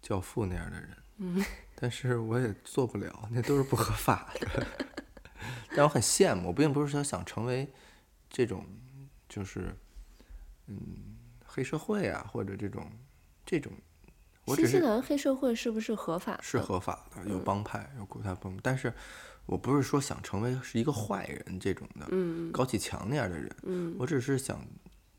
[0.00, 1.44] 教父那样的人，嗯，
[1.76, 4.66] 但是我也做不了，那都是不合法的。
[5.74, 7.72] 但我很羡慕，我并不是说想成为
[8.28, 8.66] 这种，
[9.28, 9.76] 就是。
[11.52, 12.90] 嗯，黑社会啊，或者这种，
[13.44, 13.70] 这种，
[14.46, 16.38] 我只是，新西兰黑社会是不是合法？
[16.42, 18.56] 是合法的，有帮派，有国家帮。
[18.62, 18.92] 但是，
[19.44, 24.64] 我不是说想成为是一个坏人这种的，嗯，高启强那样的人，嗯，我只是想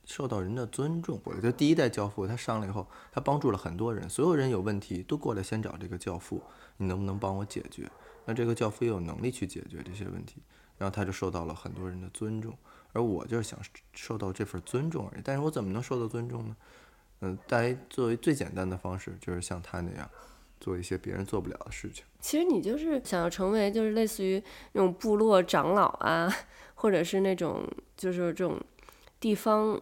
[0.05, 1.21] 受到人的尊重。
[1.23, 6.41] 我觉得第一代教父他上来以后，他帮助了很多人，所有人有问题都过来先找这个教父，
[6.77, 7.89] 你能不能帮我解决？
[8.25, 10.41] 那这个教父也有能力去解决这些问题，
[10.77, 12.57] 然后他就受到了很多人的尊重。
[12.93, 13.59] 而我就是想
[13.93, 16.55] 受到这份尊重而已，但是我怎么能受到尊重呢？
[17.21, 20.07] 嗯，大家作为最简单的方式，就是像他那样，
[20.59, 22.05] 做一些别人做不了的事情。
[22.19, 24.41] 其实你就是想要成为，就是类似于
[24.73, 26.31] 那种部落长老啊，
[26.75, 28.61] 或者是那种就是这种
[29.19, 29.79] 地方，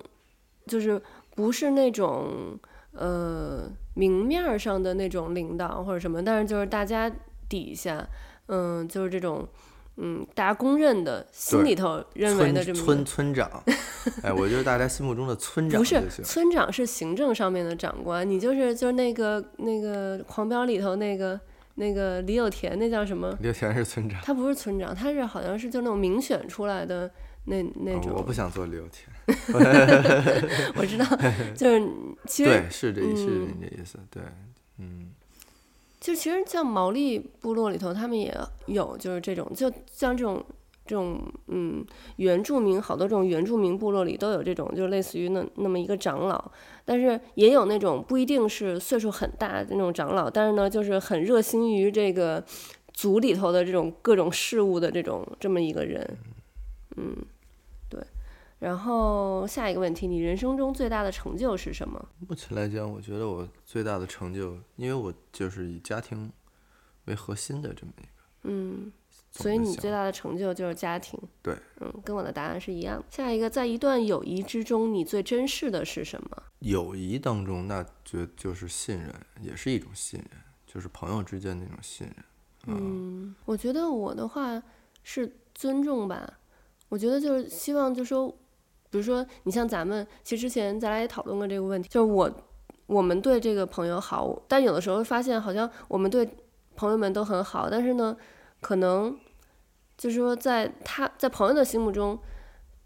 [0.67, 1.01] 就是
[1.35, 2.57] 不是那种
[2.93, 7.11] 呃明面上的那种领导或者什么，但是就是大家
[7.49, 8.07] 底下，
[8.45, 9.47] 嗯，就是这种。
[9.97, 13.63] 嗯，大家公认的，心里头认为的这么村村村长，
[14.23, 18.27] 哎，我觉得大家心目中的村长不是村长，是行政上面的长官。
[18.27, 21.39] 你就是就是那个那个狂飙里头那个
[21.75, 23.37] 那个李有田，那叫什么？
[23.41, 27.11] 李有田是村长，他不是村长，他是好像是就那种民选出来的
[27.45, 28.11] 那那种。
[28.11, 29.07] 哦，我不想做李有田。
[30.75, 31.05] 我知道，
[31.55, 31.87] 就是
[32.25, 33.07] 其实对，是这是
[33.59, 34.23] 这意思，对，
[34.79, 35.11] 嗯。
[36.01, 38.35] 就其实像毛利部落里头，他们也
[38.65, 40.43] 有就是这种，就像这种
[40.85, 41.85] 这种嗯
[42.15, 46.51] 原住民，好多这种原住民部落里都有这种，就类似于那那么一个长老，
[46.83, 52.43] 但是也有那种不一定是岁数很大的那种长老，但是呢就是很热心于这个
[52.93, 56.17] 族里头的这种各种事务的这种这么一个人，
[56.97, 57.15] 嗯。
[58.61, 61.99] 然后下一个问题，你人生中最大的成就是什么？
[62.29, 66.31] 目前来讲，我觉得我最大的成就，因为我就是以家庭
[67.05, 68.09] 为核心的这么一个。
[68.43, 68.91] 嗯，
[69.31, 71.19] 所以你最大的成就就是家庭。
[71.41, 73.05] 对，嗯，跟我的答案是一样的。
[73.09, 76.43] 下一个，在一段友谊之中，你最珍视的是什么？
[76.59, 82.15] 友谊当中，那就就是信任，也是一种信任，就是朋友之间那种信任。
[82.67, 84.61] 嗯，嗯，我觉得我的话
[85.01, 86.37] 是尊重吧。
[86.89, 88.37] 我觉得就是希望，就是说。
[88.91, 92.29] 比如说，你像咱们，其实之前咱俩也讨论过这个问题，就是我，
[92.87, 96.29] 我们对这个朋友好，但有的时候发现好像我们对
[96.75, 98.15] 朋友们都很好，但是呢，
[98.59, 99.17] 可能
[99.97, 102.19] 就是说在他在朋友的心目中，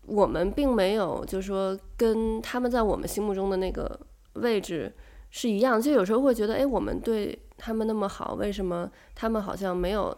[0.05, 3.99] 我们并没有就是说跟他们在我们心目中的那个
[4.33, 4.93] 位置
[5.31, 10.15] 是一样，就有时候会觉得，哎，我们对他们那么好，为什么他们好像没有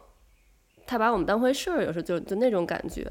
[0.85, 1.81] 太把我们当回事儿？
[1.85, 3.07] 有时候就就那种感觉。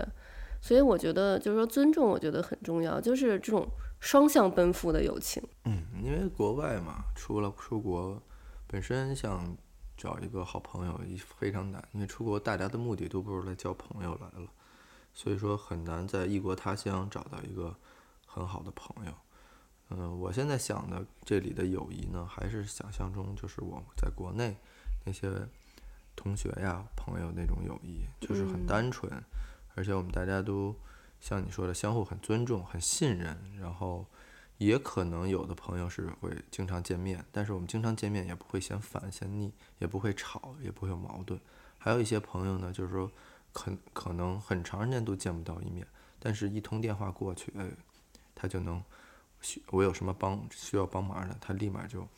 [0.66, 3.68] 所以我觉得就是说尊重，我觉得很重要，就是这种
[4.00, 5.40] 双向奔赴的友情。
[5.62, 8.20] 嗯，因为国外嘛，出了出国，
[8.66, 9.56] 本身想
[9.96, 14.50] 找一个好朋友也非常难，因为出国大家的目的都不是来交朋友来了，
[15.14, 17.72] 所以说很难在异国他乡找到一个
[18.26, 19.12] 很好的朋友。
[19.90, 24.56] 嗯，我现在想的这里的友谊呢，还是想象中就是我在国内
[25.04, 25.30] 那些
[26.16, 29.08] 同学呀、朋友那种友谊，就是很单纯。
[29.12, 29.22] 嗯
[29.76, 30.74] 而且我们大家都
[31.20, 34.04] 像你说的，相互很尊重、很信任，然后
[34.58, 41.38] 也可能有的朋友是会经常见面，但是我们经常见面也不会嫌烦、嫌腻，也不会吵，也不会有矛盾。
[41.78, 43.12] 还有一些朋友呢，就是说
[43.52, 45.86] 可可能很长时间都见不到一面，
[46.18, 47.70] 但是一通电话过去，哎，
[48.34, 48.82] 他就能
[49.42, 52.08] 需我有什么帮需要帮忙的，他立马就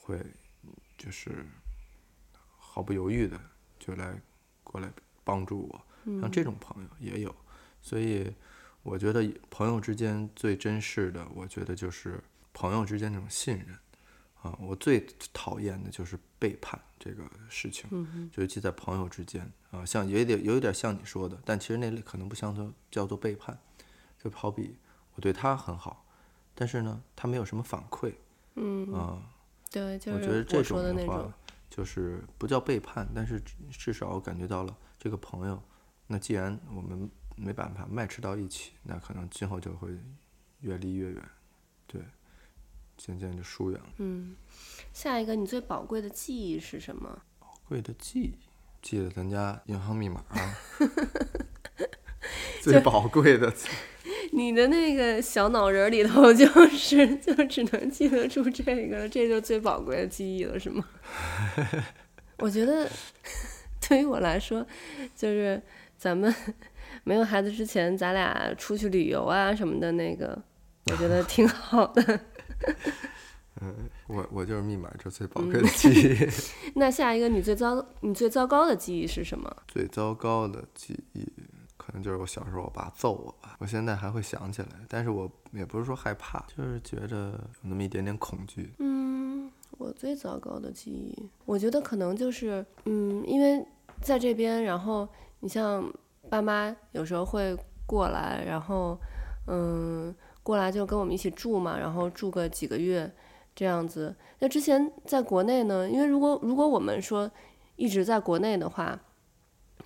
[0.00, 0.24] 会
[0.96, 1.44] 就是
[2.56, 3.40] 毫不犹豫的
[3.78, 4.20] 就来
[4.62, 4.88] 过来
[5.24, 5.84] 帮助我。
[6.20, 7.34] 像这种朋友也有，
[7.80, 8.32] 所以
[8.82, 13.68] 我觉得朋友之间最珍视的，我觉得就是朋友之间那种信任。
[14.42, 14.56] 啊。
[14.60, 17.88] 我最讨厌的就是背叛这个事情，
[18.30, 23.58] 就尤其在朋友之间啊，像有一点有一点像你说的，但其实那类可能不像做叫做背叛，
[24.22, 24.76] 就好比
[25.14, 26.04] 我对他很好，
[26.54, 28.12] 但是呢，他没有什么反馈，
[28.56, 28.92] 嗯。
[28.92, 29.22] 啊，
[29.70, 31.32] 对，就是我觉得这种的话
[31.70, 35.62] 就是不叫背叛，但是至少我感觉到了这个朋友。
[36.06, 39.88] 那既然我们没办法 match 到一起，那可能今后就会
[40.60, 41.22] 越离越远，
[41.86, 42.00] 对，
[42.96, 43.86] 渐渐就疏远了。
[43.96, 44.36] 嗯，
[44.92, 47.22] 下一个你最宝贵的记忆是什么？
[47.40, 48.38] 宝贵的记忆，
[48.82, 50.58] 记得咱家银行密码啊。
[52.62, 53.52] 最宝贵的。
[54.32, 60.84] 你的那个小脑仁里头 就是就只能记得住这个，这就最宝贵的记忆了，是吗？
[62.38, 62.90] 我觉得
[63.80, 64.66] 对于我来说，
[65.16, 65.62] 就是。
[66.04, 66.32] 咱们
[67.02, 70.38] 没有孩子之前，咱俩出去旅游啊什么的，那个
[70.92, 72.20] 我觉得挺好的。
[73.62, 76.12] 嗯，我我就是密码，这最宝贵的记忆。
[76.12, 76.28] 嗯、
[76.76, 79.50] 那下一个，你最糟你最糟糕的记忆是什么？
[79.66, 81.26] 最糟糕的记忆，
[81.78, 83.56] 可能就是我小时候我爸揍我吧。
[83.60, 87.30] 我现在还会想起来，但是我也不是说害怕，就是觉得
[87.62, 88.74] 有那么一点点恐惧。
[88.78, 93.64] 嗯，我最糟糕的记忆，我觉得可能就是，嗯，因为
[94.02, 95.08] 在这边，然后。
[95.44, 95.92] 你像
[96.30, 97.54] 爸妈有时候会
[97.84, 98.98] 过来，然后
[99.46, 103.14] 嗯，过来就跟我们一起住嘛，然后住个几个月
[103.54, 104.16] 这样子。
[104.38, 107.30] 那之前在国内呢，因为如果如果我们说
[107.76, 108.98] 一直在国内的话，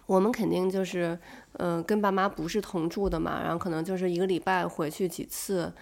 [0.06, 1.18] 我们肯定就是
[1.54, 5.72] 嗯跟爸妈不是同住的嘛，然后可能就是一个礼拜回去几次，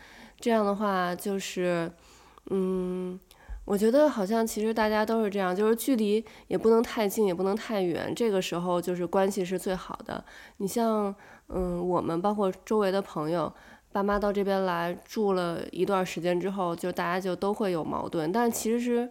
[0.41, 1.93] 这样的话就是
[2.49, 3.21] 嗯。
[3.67, 10.25] 我觉得好像其实大家都是这样，就是距离也不能太近，也不能太远，这个时候就是关系是最好的。
[10.59, 11.15] 你像，
[11.49, 13.53] 嗯，我们包括周围的朋友，
[13.91, 18.31] 爸妈到这边来住了一段时间之后，就大家就都会有矛盾。
[18.31, 19.11] 但其实是，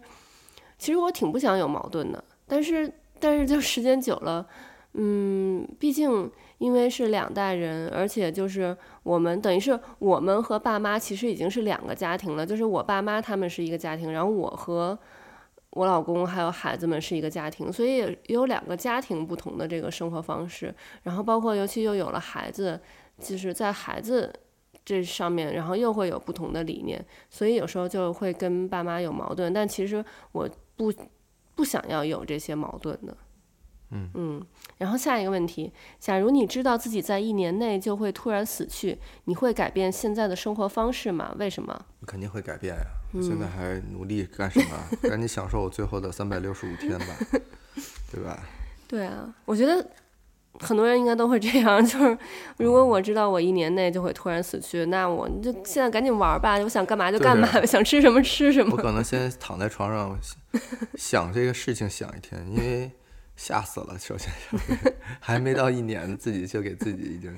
[0.79, 2.89] 其实我挺不想有矛盾的，但是
[3.19, 4.47] 但是就时间久了，
[4.93, 6.31] 嗯，毕竟。
[6.57, 14.97] 因为是两代人，而且就是我们等于是我们和爸妈其实已经是两个家庭了，就是我爸妈他们是一个家庭，然后我和
[15.71, 22.79] 我老公还有孩子们是一个家庭，所以也有两个家庭不同的这个生活方式，然后包括尤其又有了孩子，
[23.19, 24.33] 就是在孩子
[24.85, 30.93] 这上面，然后又会有不同的理念，所以有时候就会跟爸妈有矛盾，但其实我不
[31.55, 33.17] 不想要有这些矛盾的。
[33.91, 34.45] 嗯嗯，
[34.77, 41.33] 然后下一个问题，假如你知道自己在一年内就会突然死去，你会改变现在的生活方式吗？
[41.37, 41.85] 为什么？
[42.05, 42.81] 肯定会改变呀！
[43.13, 44.77] 我现在还努力干什么？
[45.03, 47.15] 嗯、赶紧享受我最后的三百六十五天吧，
[48.11, 48.39] 对吧？
[48.87, 49.87] 对啊，我觉得
[50.59, 52.17] 很多人应该都会这样， 就是
[52.57, 58.71] 如果我知道我一年内就会突然死去，那我就现在赶紧玩吧，我想干嘛就干嘛，就是、想吃什么吃什么。
[58.75, 60.19] 我可能先躺在床上
[60.95, 62.91] 想这个事情想一天，因为。
[63.35, 63.97] 吓死了！
[63.99, 64.31] 首先，
[65.19, 67.37] 还没到一年，自己就给自己已经，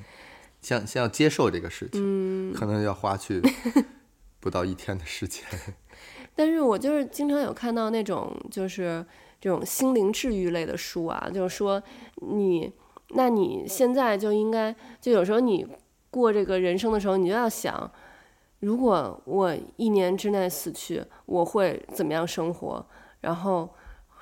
[0.61, 3.41] 先先要接受这个事情，可能要花去
[4.39, 5.43] 不到一天的时间。
[6.35, 9.03] 但是我就是经常有看到那种就是
[9.41, 11.81] 这种心灵治愈类的书啊，就是说
[12.17, 12.71] 你，
[13.09, 15.65] 那你现在就应该，就有时候你
[16.11, 17.91] 过这个人生的时候，你就要想，
[18.59, 22.85] 如果我一年之内死去，我会怎么样生活？
[23.21, 23.67] 然后。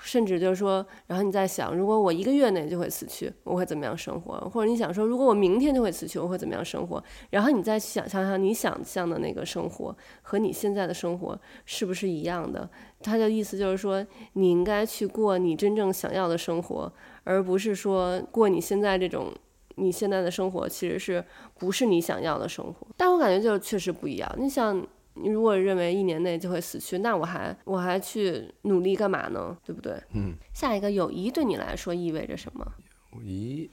[0.06, 4.38] 甚至就是说，然后你在想，如果我一个月内就会死去，我会怎么样生活？
[4.52, 7.04] 或者你想说，如果我明天就会死去，我会怎么样生活？
[7.32, 12.70] 然后你再想想想，你想象的那个生活和你现在的生活是不是一样的？
[13.02, 16.94] 他的意思就是说，你应该去过你真正想要的生活，
[17.24, 19.34] 而不是说过你现在这种
[19.76, 21.26] 你现在的生活其实是
[21.58, 22.88] 不是你想要的生活？
[22.96, 24.36] 但我感觉就是确实不一样。
[24.38, 24.86] 你想。
[25.16, 29.58] 你如果认为一年内就会死去，那我还我还去努力干嘛呢？
[29.64, 30.02] 对不对？
[30.12, 30.36] 嗯。
[30.54, 32.70] 下一个友谊对你来说意味着什么？
[33.14, 33.70] 友谊，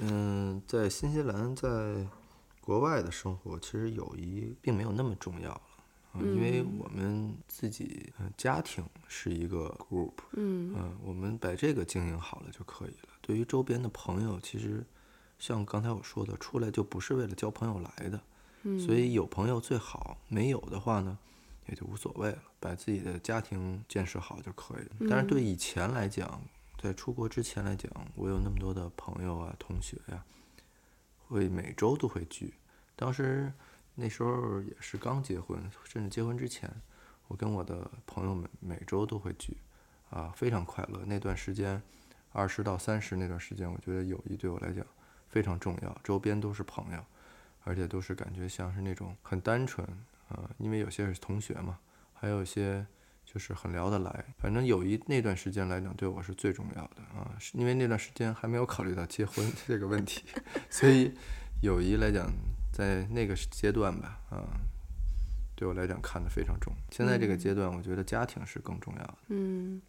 [0.00, 2.06] 嗯，在新西兰，在
[2.60, 5.62] 国外的生活，其实友谊并没有那么重要了，
[6.14, 13.08] 嗯，因为我们自己家庭是一个 group，嗯，嗯，我们把这个经营好了就可以了。
[13.20, 14.84] 对于周边的朋友，其实
[15.38, 18.20] 像刚才我说的，出来就不是为了交朋友来的。
[18.78, 21.18] 所以有朋友最好，没有的话呢，
[21.66, 24.90] 也就无所谓了，把自己的家庭建设好就可以了。
[25.08, 26.42] 但是对以前来讲，
[26.78, 30.24] 在出国之前来讲，我有那么多的朋友啊、同学呀、啊，
[31.28, 32.52] 会每周都会聚。
[32.96, 33.50] 当时
[33.94, 36.70] 那时候也是刚结婚，甚至结婚之前，
[37.28, 39.56] 我跟我的朋友们每周都会聚，
[40.10, 41.02] 啊，非常快乐。
[41.06, 41.82] 那段时间，
[42.32, 44.84] 二十到三十那段时间，我觉得友谊对我来讲
[45.30, 47.02] 非常重要，周边都是朋友。
[47.64, 49.86] 而且都是感觉像是那种很单纯
[50.28, 51.78] 啊，因为有些是同学嘛，
[52.14, 52.86] 还有一些
[53.24, 54.24] 就是很聊得来。
[54.38, 60.24] 反正友谊那段时间来讲，对我是最重要的啊，是因为那段时间还没有考虑到结婚这个问题，
[60.70, 61.12] 所以
[61.62, 62.30] 友谊来讲，
[62.72, 64.48] 在那个阶段吧，啊，
[65.54, 66.72] 对我来讲看得非常重。
[66.90, 69.18] 现在这个阶段，我觉得家庭是更重要的。
[69.28, 69.80] 嗯，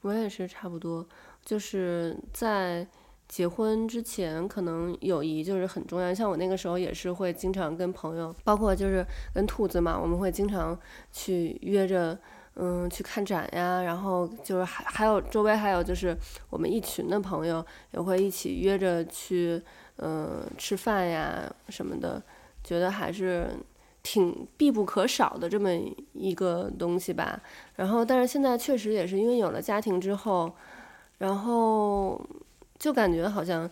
[0.00, 1.06] 我也是差不多，
[1.44, 2.86] 就是在。
[3.28, 6.14] 结婚之前，可能友谊就是很重要。
[6.14, 10.76] 像我那个时候也是会经常跟朋友，包括就是跟兔子嘛，我们会经常
[11.12, 12.18] 去约着，
[12.56, 13.82] 嗯，去看展呀。
[13.82, 16.16] 然后就是还还有周围还有就是
[16.48, 19.62] 我们一群的朋友也会一起约着去，
[19.98, 22.22] 嗯，吃饭呀什么的。
[22.64, 23.50] 觉得还是
[24.02, 25.70] 挺必不可少的这么
[26.14, 27.40] 一个东西吧。
[27.76, 30.50] 然后，但是现在确实也是因为有了家庭之后，
[31.18, 32.18] 然后。
[32.78, 33.68] 就感觉好像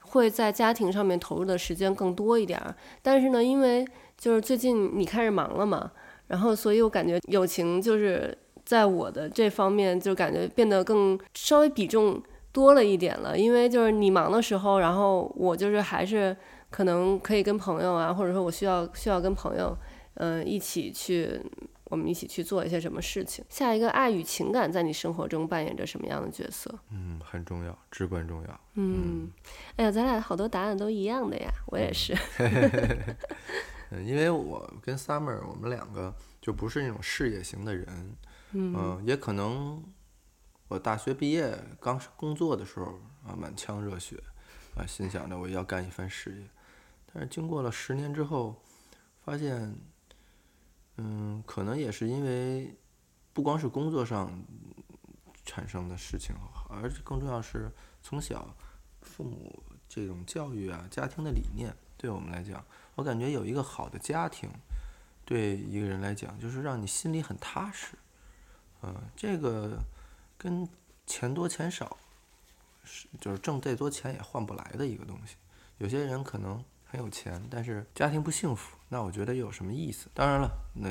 [0.00, 3.86] 会在家庭上面投入的时间更多一点儿，但是呢，因为
[4.16, 5.90] 就是最近你开始忙了嘛，
[6.28, 16.34] 然后所以我感觉友情就是在我的这方面就感觉变得更稍微比重多了一点了，因为就是你忙的时候，然后我就是还是
[16.70, 19.76] 可能可以跟朋友啊，或者说我需要需要跟朋友
[20.14, 21.40] 嗯、一起去。
[21.88, 23.44] 我们一起去做一些什么事情？
[23.48, 26.76] 下一个，爱与情感在你生活中扮演着什么样的角色？
[26.90, 28.60] 嗯，很重要，至关重要。
[28.74, 29.30] 嗯，
[29.76, 32.12] 哎呀，咱俩好多答案都一样的呀，我也是。
[33.90, 38.16] 嗯，因为我跟 Summer，我们两个就不是那种事业型的人。
[38.50, 39.80] 嗯，呃，也可能
[40.66, 44.16] 我大学毕业刚工作的时候啊，满腔热血
[44.76, 46.48] 啊，心想着我要干一番事业。
[47.12, 48.60] 但是经过了十年之后，
[49.24, 49.76] 发现。
[50.96, 52.74] 嗯，可能也是因为，
[53.32, 54.30] 不光是工作上
[55.44, 56.34] 产生的事情，
[56.68, 57.70] 而更重要是
[58.02, 58.54] 从小
[59.02, 64.50] 父母这种教育啊，家庭的理念，对我们来讲，我感觉有一个好的家庭，
[65.24, 67.96] 对一个人来讲，就是让你心里很踏实。
[68.82, 69.78] 嗯，这个
[70.38, 70.68] 跟
[71.06, 71.96] 钱多钱少，
[72.84, 75.36] 是就是挣再多钱也换不来的一个东西。
[75.78, 76.64] 有些人可能。
[76.88, 80.08] 很有钱，但是家庭不幸福，那我觉得又有什么意思？
[80.14, 80.90] 当然了，那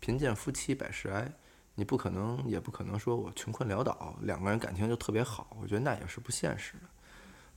[0.00, 1.30] 贫贱夫妻百事哀，
[1.74, 6.80] 你不可能，也不可能说我穷困潦倒，两个人感情就特别好，我觉得那也是不现实的。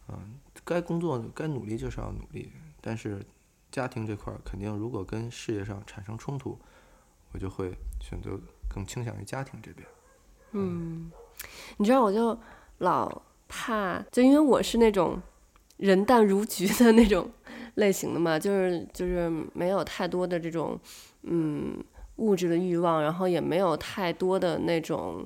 [0.09, 3.25] 嗯，该工作该努力就是要努力，但是
[3.71, 6.59] 家庭这块儿肯定，如果跟事业上产生冲突，
[7.31, 8.37] 我就会选择
[8.69, 9.87] 更倾向于家庭这边。
[10.51, 11.09] 嗯，
[11.77, 12.37] 你知道我就
[12.79, 15.21] 老怕，就因为我是那种
[15.77, 17.31] 人淡如菊的那种。
[17.77, 20.79] 类型的嘛，就是就是没有太多的这种，
[21.23, 21.83] 嗯，
[22.17, 25.25] 物质的欲望，然后也没有太多的那种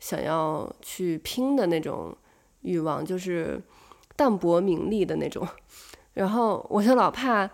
[0.00, 2.16] 想要去拼的那种
[2.62, 3.60] 欲望，就是
[4.16, 5.46] 淡泊名利的那种。
[6.14, 7.48] 然后我就老怕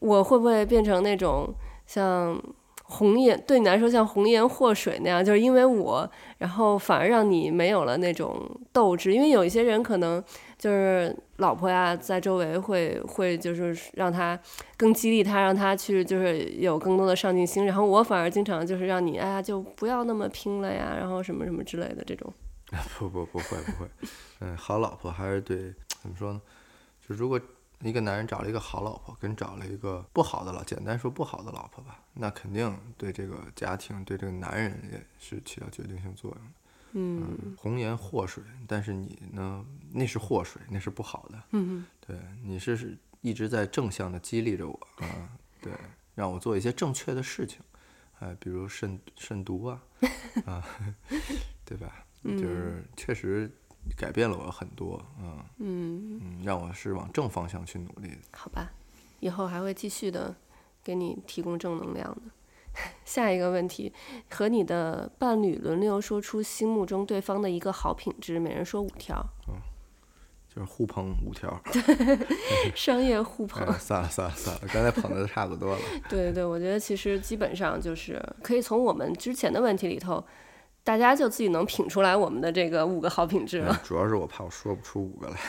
[0.00, 1.54] 我会不会变成那种
[1.86, 2.38] 像。
[2.86, 6.08] 红颜对你来说像红颜祸水那样，就是因为我，
[6.38, 8.38] 然后反而让你没有了那种
[8.72, 9.12] 斗志。
[9.12, 10.22] 因为有一些人可能
[10.58, 14.38] 就是老婆呀，在周围会会就是让他
[14.76, 17.64] 更激励他，让他去就是有更多的上进心。
[17.64, 22.32] 然后我反而经常就是让你哎呀，就不要那么拼了呀，然后什么什么之类的这种。
[22.98, 23.88] 不不不会不会，
[24.40, 25.72] 嗯，好老婆还是对
[26.02, 26.40] 怎么说呢？
[27.06, 27.40] 就如果
[27.80, 36.52] 一个男人找了一个好老婆，跟找了一个不好的老，简单说不好的老婆吧，那肯定对这个家庭，对这个男人也是起到决定性作用的。
[36.92, 41.42] 嗯，嗯，红颜祸水，但是你呢，那是祸水，那是不好的。
[41.50, 45.28] 嗯，对，你是是一直在正向的激励着我啊，
[45.60, 45.72] 对，
[46.14, 47.60] 让我做一些正确的事情，
[48.20, 49.82] 哎，比如慎慎独啊，
[50.46, 50.64] 啊，
[51.66, 52.06] 对吧？
[52.22, 53.50] 就是确实。
[53.96, 58.10] 改变了我很多，嗯嗯，嗯，让我是往正方向去努力。
[58.32, 58.72] 好吧，
[59.20, 60.34] 以后还会继续的
[60.82, 62.22] 给你提供正能量的。
[63.04, 63.92] 下一个问题，
[64.30, 69.24] 和你的伴侣轮流说出心目中对方的一个好品质，每人说五条。
[69.46, 69.54] 嗯，
[70.48, 71.56] 就是互捧五条。
[72.74, 73.64] 商业互捧。
[73.64, 75.78] 哎，算了算了算了，刚才捧的都差不多了。
[76.10, 80.24] 对对对，我觉得其实基本上就是可以从我们之前的问题里头。
[80.84, 83.80] 大家就自己能品出来我们的这个五个好品质了。
[83.82, 85.36] 主要是我怕我说不出五个来。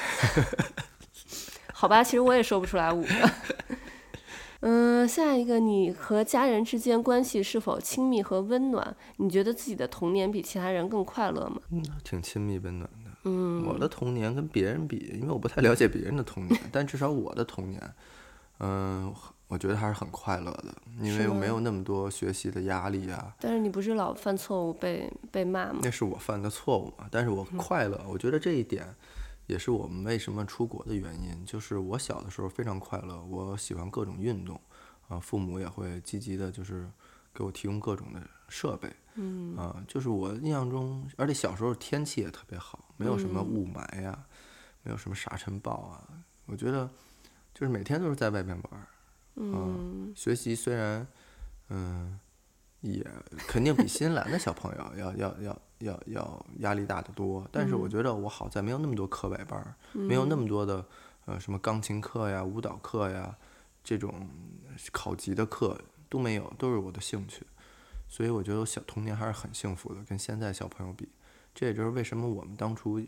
[1.74, 3.10] 好吧，其实我也说不出来五个。
[4.62, 8.96] 嗯，下一个，你和家人之间关系是否亲密和温暖？
[9.18, 11.62] 你觉得自己的童年比其他人更快乐吗？
[11.70, 13.12] 嗯，挺亲密温暖的。
[13.26, 17.94] 嗯，我的童年跟别人比，因为我不太了解别人的童年， 但至少我的童年，
[18.60, 19.14] 嗯。
[19.48, 23.36] 我觉得还是很快乐的，因为我没有那么多学习的压力啊。
[23.40, 25.80] 但是你不是老犯错误被被骂吗？
[25.84, 28.00] 那是我犯的错误嘛，但是我快乐。
[28.04, 28.10] 嗯。
[28.10, 28.94] 我觉得这一点
[29.46, 34.60] 也是我们为什么出国的原因，就是我小的时候非常快乐，我喜欢各种运动，
[35.08, 36.90] 啊，父母也会积极的，就是
[37.32, 44.26] 给我提供各种的设备，嗯，啊，就是我印象中，而且小时候天气也特别好，没有什么雾霾呀，啊，
[44.82, 46.04] 没有什么沙尘暴啊，
[46.48, 46.90] 我觉得
[47.54, 48.88] 就是每天都是在外面玩。
[49.36, 51.06] 嗯，学习虽然，
[51.70, 52.18] 嗯，
[52.82, 53.06] 也
[53.48, 60.86] 肯定比新来的小朋友要要要要要压力大得多，但是我觉得我好在没有那么多课外班，没有那么多的
[61.26, 63.36] 呃什么钢琴课呀、舞蹈课呀
[63.84, 64.30] 这种
[64.94, 67.46] 考级的课都没有，都是我的兴趣，
[68.08, 71.10] 所以我觉得我小童年还是很幸福的，跟现在小朋友比，
[71.54, 73.02] 这也就是为什么我们当初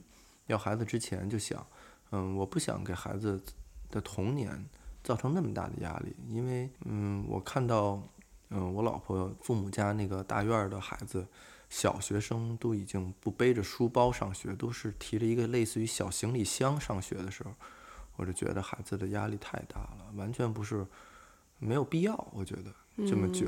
[0.47, 1.65] 要孩子之前就想，
[2.11, 3.41] 嗯，我不想给孩子
[3.89, 4.67] 的童年。
[5.07, 8.03] 造成那么大的压力，因为嗯，我看到
[8.49, 11.25] 嗯，我老婆父母家那个大院的孩子，
[11.69, 17.53] 小学生都已经不背着书包上学，都是提着一个类似于小行李箱上学的时候，
[18.17, 20.85] 我就觉得孩子的压力太大了，完全不是
[21.57, 23.47] 没有必要，我觉得这么卷，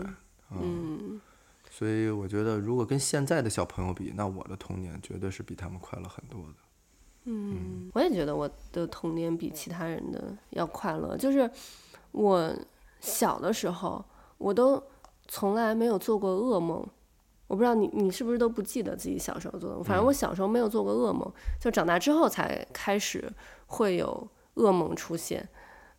[0.52, 1.22] 嗯，嗯，
[1.70, 6.54] 所以我觉得如果跟现在的小朋友比，那我的童年绝对是比他们快乐很多的。
[7.26, 11.16] 嗯，我也觉得我的童年比其他人的要快乐。
[11.16, 11.50] 就是
[12.12, 12.52] 我
[13.02, 14.04] 小的时候，
[14.38, 14.82] 我都
[15.28, 16.84] 从来没有做过噩梦。
[17.48, 19.84] 我不知道你，你是不是都不记得自己小时候做的？
[19.84, 23.32] 反正我小时候没有做过噩梦，就长大之后才开始
[23.68, 25.48] 会有噩梦出现。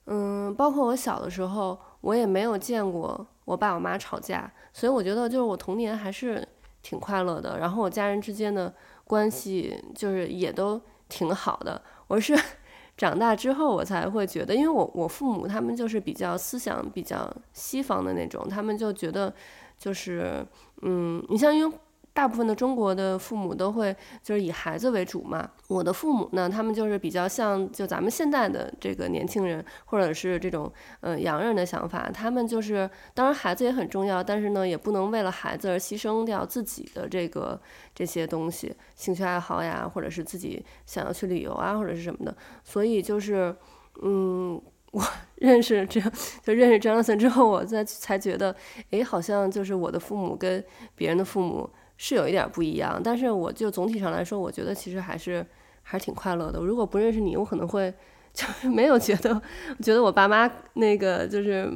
[0.07, 6.47] 嗯，包括我小的时候，我也没有见过我爸我妈吵架，所以我觉得就是我童年还是
[6.83, 7.59] 挺快乐的。
[7.59, 10.81] 然后我家人之间的关系就是也都。
[11.11, 12.35] 挺好的，我是
[12.97, 19.35] 长大之后我才会觉得，因为我我父母他们就是比较思想比较西方的那种，他们就觉得
[19.77, 20.47] 就是
[20.83, 21.77] 嗯，你像因为。
[22.13, 25.49] 大部分的中国的父母都会就是以孩子为主嘛。
[25.69, 32.11] 我的父母呢，他们就是比较像就咱们现在的这个年轻人，或者是这种呃洋人的想法。
[32.13, 37.59] 他们就是当然孩子也很重要，但是呢，也不能为了孩子而牺牲掉自己的这个
[37.95, 42.37] 这些东西，兴趣爱好呀，或者是自己想要去旅游啊，或者是什么的。
[42.65, 43.55] 所以就是
[44.03, 45.03] 嗯， 我
[45.37, 46.01] 认识这
[46.43, 48.55] 就认识 Jonathan 之后，我在才觉得，
[48.91, 50.63] 哎，好像就是我的父母跟
[50.97, 51.71] 别人的父母。
[52.03, 55.47] 是有一点不一样，但是我就总体上来说，我觉得其实还是
[55.83, 56.59] 还是挺快乐的。
[56.59, 57.93] 如果不认识你，我可能会
[58.33, 59.43] 就是没有觉得，
[59.83, 61.71] 觉得我爸妈那个就是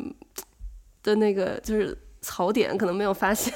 [1.02, 3.52] 的那个就是槽点可能没有发现。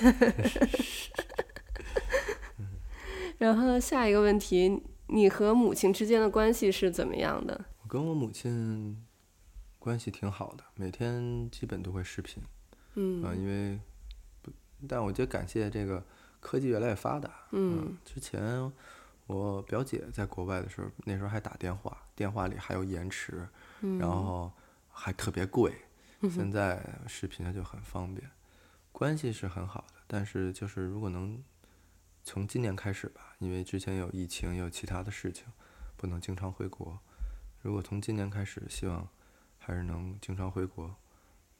[3.38, 7.64] 然后下一个问题，你和母亲之间的关系是怎么样的？
[7.82, 9.02] 我跟我母亲
[9.78, 12.42] 关系挺好的，每天基本都会视频。
[12.96, 13.80] 嗯，啊，因为
[14.86, 16.04] 但我觉得感谢这个。
[16.40, 18.72] 科技越来越发达，嗯，之前
[19.26, 23.48] 我表姐在国外的时候，那时候还打电话，电话里还有延迟，
[23.80, 24.50] 嗯，然后
[24.90, 25.74] 还特别贵，
[26.22, 28.30] 现在视频就很方便，
[28.92, 29.94] 关系是很好的。
[30.06, 31.42] 但是就是如果能
[32.24, 35.44] 从今年开始吧，因为之前有疫情，也有其他的事情，
[35.96, 36.98] 不能经常回国。
[37.60, 39.06] 如果从今年开始，希望
[39.58, 40.94] 还是能经常回国，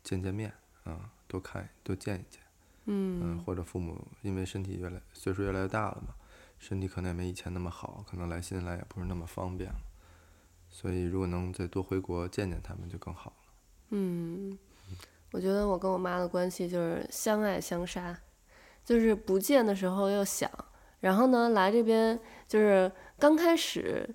[0.03, 0.55] 见见面，
[0.85, 2.48] 啊，多看多见一见。
[2.91, 6.15] 嗯，或者父母因为身体越来岁数越来越大了嘛，
[6.59, 9.79] 身体可能也没以前那么好，可能来新西兰也不是那么方便了。
[10.71, 13.37] 所以如果能再多回国见见他们就更好了。
[13.91, 14.59] 嗯，
[15.33, 18.19] 我觉得我跟我妈的关系就是相爱相杀，
[18.85, 20.51] 就是不见的时候又想，
[21.01, 24.15] 然后呢来这边就是刚开始，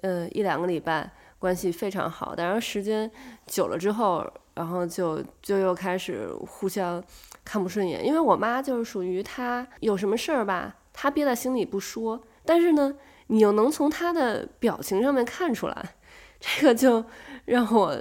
[0.00, 3.10] 呃一两个礼拜关系非常好，但是时间
[3.46, 4.26] 久了之后，
[4.56, 7.00] 然后就就又开始互相
[7.44, 12.96] 看不顺眼，因为我妈就是属于她有什么事儿吧，她憋在心里不说，但是呢。
[13.28, 15.94] 你又能从她的表情上面看出来，
[16.38, 17.04] 这个就
[17.46, 18.00] 让我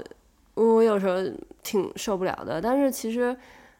[0.53, 1.15] 我有时候
[1.63, 2.61] 挺受不了的。
[2.61, 3.35] 但是其实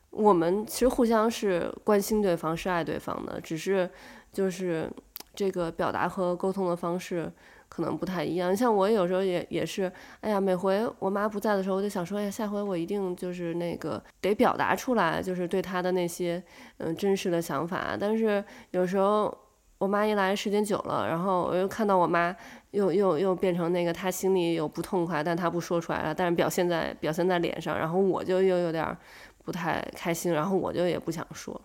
[0.10, 3.88] 我们其实互相是关心对方，是爱对方的，只是
[4.34, 4.90] 就是
[5.36, 7.32] 这个表达和沟通的方式
[7.76, 8.56] 可能不太一样。
[8.56, 16.42] 像我有时候也也是，哎呀，每回我妈不在的时候，我就想说，哎呀，下回我一定就是那个得表达出来，就是对她的那些
[16.78, 17.98] 嗯真实的想法。
[18.00, 19.36] 但是有时候。
[19.78, 22.34] 我妈一来时间久了，然后我又看到我妈
[22.72, 28.98] 又又又变成那个，她心里有不痛快，但她不说出来了，但是表现在表现在脸上，然后我就又有点
[29.44, 31.60] 不太开心，然后我就也不想说，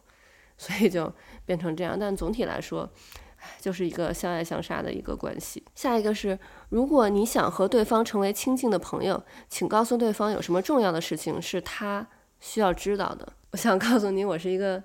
[0.58, 1.10] 所以就
[1.46, 1.96] 变成这样。
[1.98, 2.86] 但总体来说，
[3.60, 5.64] 就是一个相爱相杀的一个关系。
[5.74, 6.38] 下一个是，
[6.68, 12.06] 如果你想和对方成为亲近的朋友，请告诉对方有什么重要的事情是他
[12.38, 13.32] 需要知道的。
[13.52, 14.82] 我想告诉你，我是一个。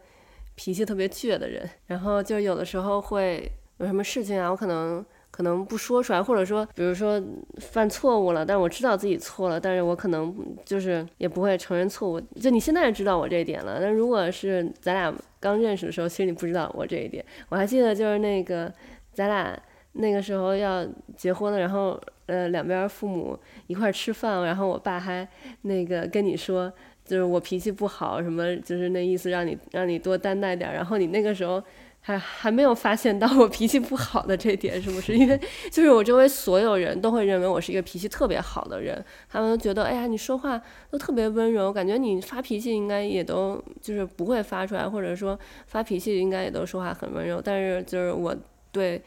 [0.58, 5.06] 脾气特别倔的人，然后就有的时候会有什么事情啊，我可能
[5.36, 7.22] 可能不说出来，或者说，比如说
[7.58, 10.34] 犯错误了，但是我知道自己错了，但是我可能
[10.64, 12.22] 就是也不会承认错误。
[12.40, 17.26] 就你现在知道我这一点了，但如果是咱俩刚认识的时候，其实你不知道我这一点。
[17.50, 18.72] 我还记得就是那个
[19.12, 19.60] 咱俩
[19.92, 25.28] 那个时候要结婚了，然后呃两边父母一块吃饭，然后我爸还
[25.64, 26.72] 那个跟你说。
[27.06, 30.74] 就是我脾气不好，什么就是那意思，让你让你多担待点。
[30.74, 31.64] 然后你那个时候
[32.08, 35.18] 还还没有发现到我脾气不好的这点，是不是？
[35.18, 35.40] 因为
[35.72, 47.42] 就是我周围所有人都会认为我是一个脾气特别好的人，他们都觉得，哎呀，你说话都特别温柔，感觉你发脾气应该也都就是不会发出来，或者说发脾气应该也都说话很温柔。
[47.42, 48.36] 但是就是我
[48.72, 49.02] 对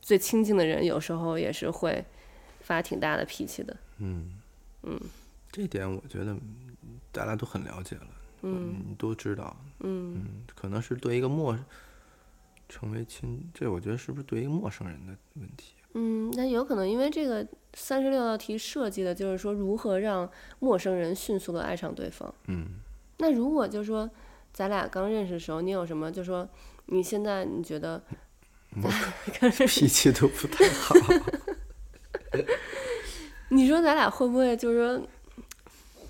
[0.00, 2.02] 最亲近的人，有时候也是会
[2.60, 3.76] 发挺大的脾气的。
[3.98, 4.32] 嗯
[4.84, 4.98] 嗯，
[5.52, 6.34] 这点我觉得。
[7.10, 8.06] 大家都很了解了，
[8.42, 11.58] 嗯，都知道，嗯，嗯，可能是对一个陌
[12.68, 15.74] 成为亲，这我觉得是不是对一个陌生人的问题？
[15.94, 22.32] 嗯，那有可能，因为这个三十六道题设计的就是说如何让陌生人迅速的爱上对方。
[22.46, 22.66] 嗯，
[23.18, 24.08] 那如果就是说
[24.52, 26.12] 咱俩刚认识的时候，你有什么？
[26.12, 26.48] 就是说
[26.86, 28.02] 你现在你觉得
[28.82, 28.90] 我
[29.66, 30.94] 脾气都不太好。
[33.50, 35.06] 你说咱俩会不会就是说？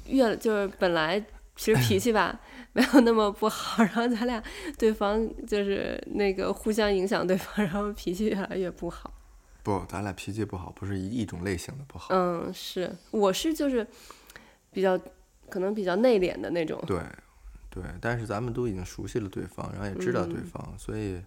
[0.08, 1.22] 越就是本来
[1.54, 2.40] 其实脾气吧
[2.78, 4.40] 没有那么不好， 然后咱俩
[4.78, 9.12] 对方就是那个互相影响对方，然后脾气越来越不好。
[9.64, 12.08] 不，咱俩脾气不好，不是一一种类型的不好。
[12.14, 13.84] 嗯，是，我是就是
[14.70, 14.98] 比较
[15.48, 16.80] 可能比较内敛的那种。
[16.86, 17.00] 对，
[17.68, 21.20] 对，但是咱们都已经熟悉了对方，然后也知道对方，嗯、所以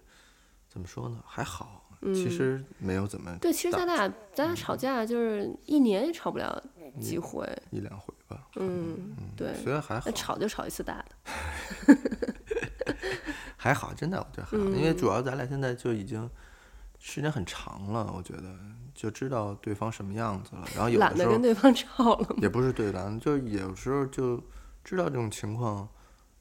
[0.68, 1.22] 怎么说呢？
[1.26, 3.36] 还好，嗯、其实没有怎么。
[3.40, 6.62] 对，其实咱俩咱俩吵架就是一年也吵不了
[7.00, 8.46] 几回，一,一两回吧。
[8.56, 10.02] 嗯，对，虽然还好。
[10.06, 11.96] 那吵就吵一次大的，
[13.56, 16.28] 还好，真的我觉得还好，嗯，因为主要咱俩现在就已经
[16.98, 18.42] 时间很长了，我觉得
[18.94, 20.66] 就知道对方什么样子了。
[20.74, 24.42] 然后有的时候懒得跟对方吵了，也不是对懒，就有时候就
[24.84, 25.88] 知道这种情况，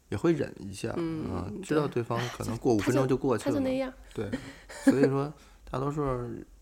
[0.09, 4.29] 也会忍一下，嗯，啊，知道对方可能过五分钟就过去了，他就那样，对，
[4.83, 5.31] 所以说
[5.71, 6.03] 大多数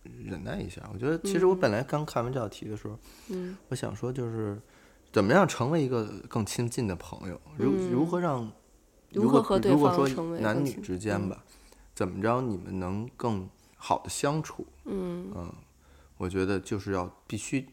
[0.03, 0.87] 忍耐一下。
[0.93, 2.97] 我觉得其实我本来刚看完这道题的时候，
[3.29, 4.57] 嗯，我想说就是。
[5.11, 7.41] 怎么样成为一个更亲近的朋友？
[7.57, 8.43] 如如何让，
[9.11, 10.07] 如果如果说
[10.37, 11.43] 男女之间吧，
[11.95, 14.67] 怎么着你们能更好的相处？
[14.85, 15.51] 嗯嗯，
[16.17, 17.67] 我觉得就是要必须，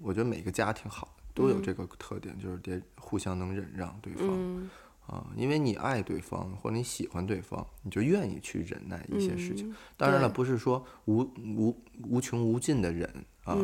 [0.00, 4.68] 我觉得每个家庭好都有这个特点，就是得互相能忍让对方
[5.10, 9.74] 啊，因为你爱对方或者你喜欢对方，你就愿意去忍耐一些事情。
[9.96, 11.22] 当然了，不是说无
[11.56, 11.76] 无
[12.08, 13.58] 无穷无尽的忍啊。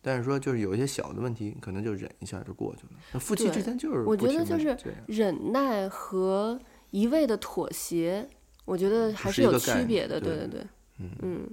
[0.00, 2.92] 但是说，就是有一些小的问题，可能就忍一下就过去了。
[3.12, 6.58] 那夫妻之间就是，我觉得就是忍耐和
[6.92, 8.28] 一味的妥协，
[8.64, 10.20] 我觉得还是有区别的。
[10.20, 10.66] 对对对，
[10.98, 11.50] 嗯嗯。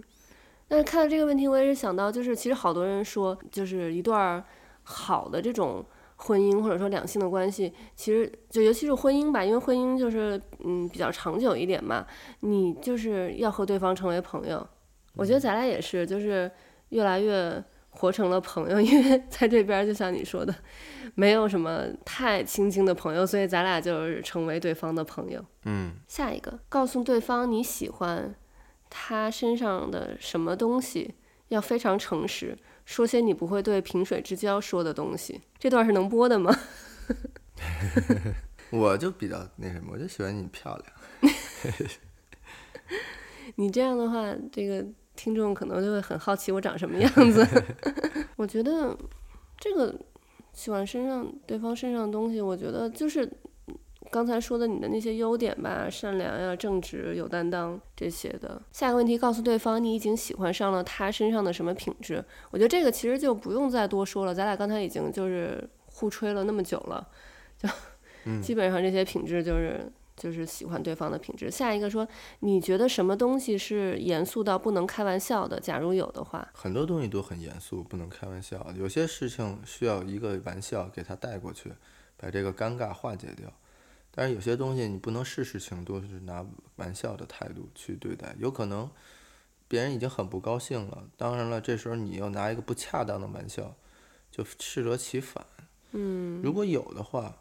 [0.68, 4.44] 但是看到这个问题，我也是想到，就是其实好多人说，就是一段
[4.84, 5.84] 好的这种
[6.16, 12.06] 婚姻或者说两性的关系，其实就尤其是婚姻吧，因为婚姻就是嗯比较长久一点嘛，
[12.42, 14.68] 你就是要和对方成为朋友。
[15.16, 16.50] 我觉得咱俩也是，就是
[16.90, 17.64] 越来越。
[17.98, 20.54] 活成了朋友， 因为在这边就像你说的，
[21.16, 25.42] 没有什么太亲近的朋友，所以咱俩就是成为对方的朋友。
[25.64, 28.36] 嗯，下一个，告诉对方你喜欢
[28.90, 31.16] 他身上的什么东西，
[31.50, 35.42] 要非常诚实，说些你不会对萍水之交说的东西。
[35.58, 36.56] 这段是能播的吗？
[38.72, 41.34] 我就比较那什么，我就喜欢你漂亮。
[43.56, 44.86] 你这样的话，这个
[45.16, 47.48] 听众可能就会很好奇我长什么样子。
[48.36, 48.98] 我觉得
[49.58, 49.96] 这个
[50.52, 53.32] 喜欢身上对方身上的东西，我觉得就是。
[54.16, 58.62] 刚才说的你的那些优点吧，善良呀、正直、有担当这些的。
[58.72, 62.24] 下一个问题，告诉对方你已经喜欢上了他身上的什么品质？
[62.50, 67.06] 我觉得这个其实就不用再多说了，咱俩刚才已经就是互吹了那么久了，
[67.58, 67.68] 就
[68.42, 71.52] 基本上这些品质就是就是喜欢对方的品质。
[71.52, 72.08] 下一个说，
[72.40, 75.60] 你觉得什么东西是严肃到不能开玩笑的？
[75.60, 78.66] 假如有的话，很多东西都很严肃，不能开玩笑。
[78.78, 81.74] 有些事情需要一个玩笑给他带过去，
[82.16, 83.52] 把这个尴尬化解掉。
[84.16, 86.46] 但是有些东西你不能事事情都是拿
[86.78, 88.90] 玩笑的态度去对待，有可能
[89.68, 91.04] 别人已经很不高兴了。
[91.18, 93.76] 当然了，这时候你又拿一个不恰当的玩笑，
[94.32, 95.46] 就适得其反。
[95.92, 97.38] 嗯，如果有的话，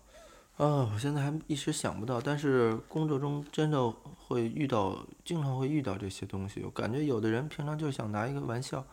[0.57, 2.21] 啊，我现在还一时想不到。
[2.21, 6.61] 但是工作中真的会遇到，经常会遇到这些东西。
[6.65, 8.85] 我感觉有的人平常就想拿一个玩笑，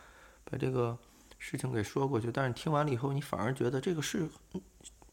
[0.43, 0.97] 把这个
[1.39, 4.29] 事情给说过去，但是听完了以后，你反而觉得这个是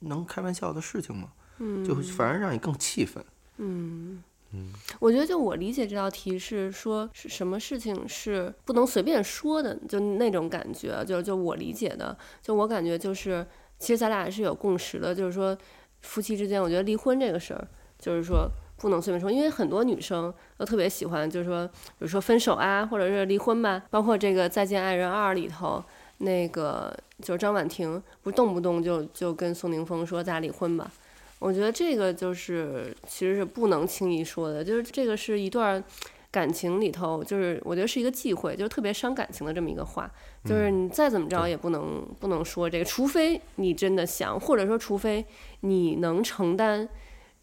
[0.00, 1.32] 能开玩笑的事情吗？
[1.59, 3.24] 嗯，就反而让你更气愤。
[3.59, 13.46] 嗯嗯，我觉得就我理解这道题是说是什么事情是不能随便说的，就那种感觉，就就我理解的，就我感觉就是，
[13.78, 15.56] 其实咱俩是有共识的，就是说
[16.00, 18.48] 夫妻之间，我觉得离婚这个事儿，就是说
[18.78, 25.84] 不能随便说，因为很多女生都特别喜欢，就是说，比如说分手啊，或者是离婚吧，包括这个《再见爱人二》里头，
[26.18, 30.90] 那个就是张婉婷，不动不动就就跟宋宁峰说咱俩离婚吧。
[31.39, 35.82] 我觉得这个就是其实是不能轻易说的，就是这个是一段
[36.30, 40.11] 感情里头，就是我觉得是一个忌讳，就是特别伤感情的这么一个话，
[40.45, 45.24] 就是你再怎么着也不能不能说这个，除非你真的想，或者说除非
[45.61, 46.89] 你能承担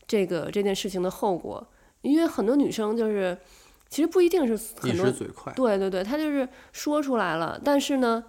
[0.06, 1.66] 这个这件事情的后果，
[2.02, 3.38] 因为很多女生就是
[3.90, 8.24] 其实不一定是很多，一时嘴快，对对对，她就是说出来了，但是呢，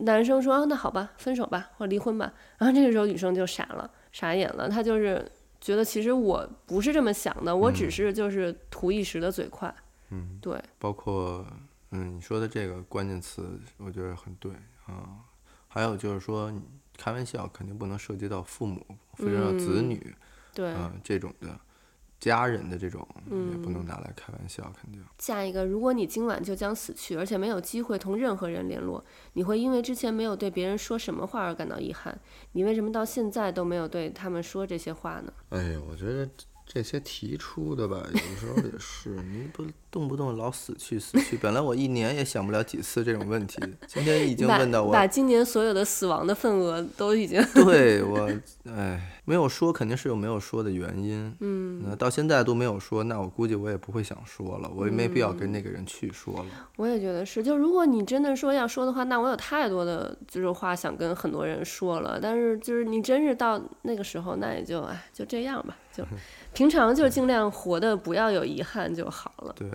[0.00, 3.90] 男生说啊，那好吧，分手吧，或者离婚吧，然后这个时候女生就傻了。
[4.12, 5.30] 傻眼了，他就是
[5.60, 9.74] 觉得其实我不是这么想的，我只是就是图一时的嘴快。
[10.10, 10.60] 嗯，对。
[10.78, 11.46] 包括
[11.90, 14.52] 嗯你说的这个关键词，我觉得很对
[14.86, 15.18] 啊。
[15.68, 16.52] 还有就是说，
[16.98, 18.84] 开玩笑肯定不能涉及到父母，
[19.16, 20.16] 涉及到子女，嗯、
[20.54, 21.58] 对啊这种的。
[22.20, 23.06] 家人的这种
[23.50, 25.02] 也不能拿来开玩笑，肯定。
[25.18, 29.02] 下一个，如果你今晚就将死去，而且没有机会同任何人联络，
[29.32, 32.20] 你会因为之前没有对别人说什么话而感到遗憾？
[32.52, 35.32] 你为什么到现在都没有对他们说这些话呢？
[35.48, 36.28] 哎呀，我觉得
[36.72, 48.30] 这些提出的吧，有时候也是，你不动不动老死去死去，本来我一年也想不了几次这种问题，今天已经问到我把，把今年所有的死亡的份额都已经对我，
[48.72, 49.16] 哎。
[49.26, 56.46] 没有说肯定是有没有说的原因，嗯，那到现在都没有说，那我估计我也不会想说了，我也没必要跟那个人去说了。
[56.52, 66.04] 嗯，我也觉得是，就如果你真的说要说的话，那我有太多的就是话想跟很多人说了，但是就是你真是到那个时候，那也就哎就这样吧，就
[66.52, 69.54] 平常就尽量活的不要有遗憾就好了。
[69.56, 69.70] 对，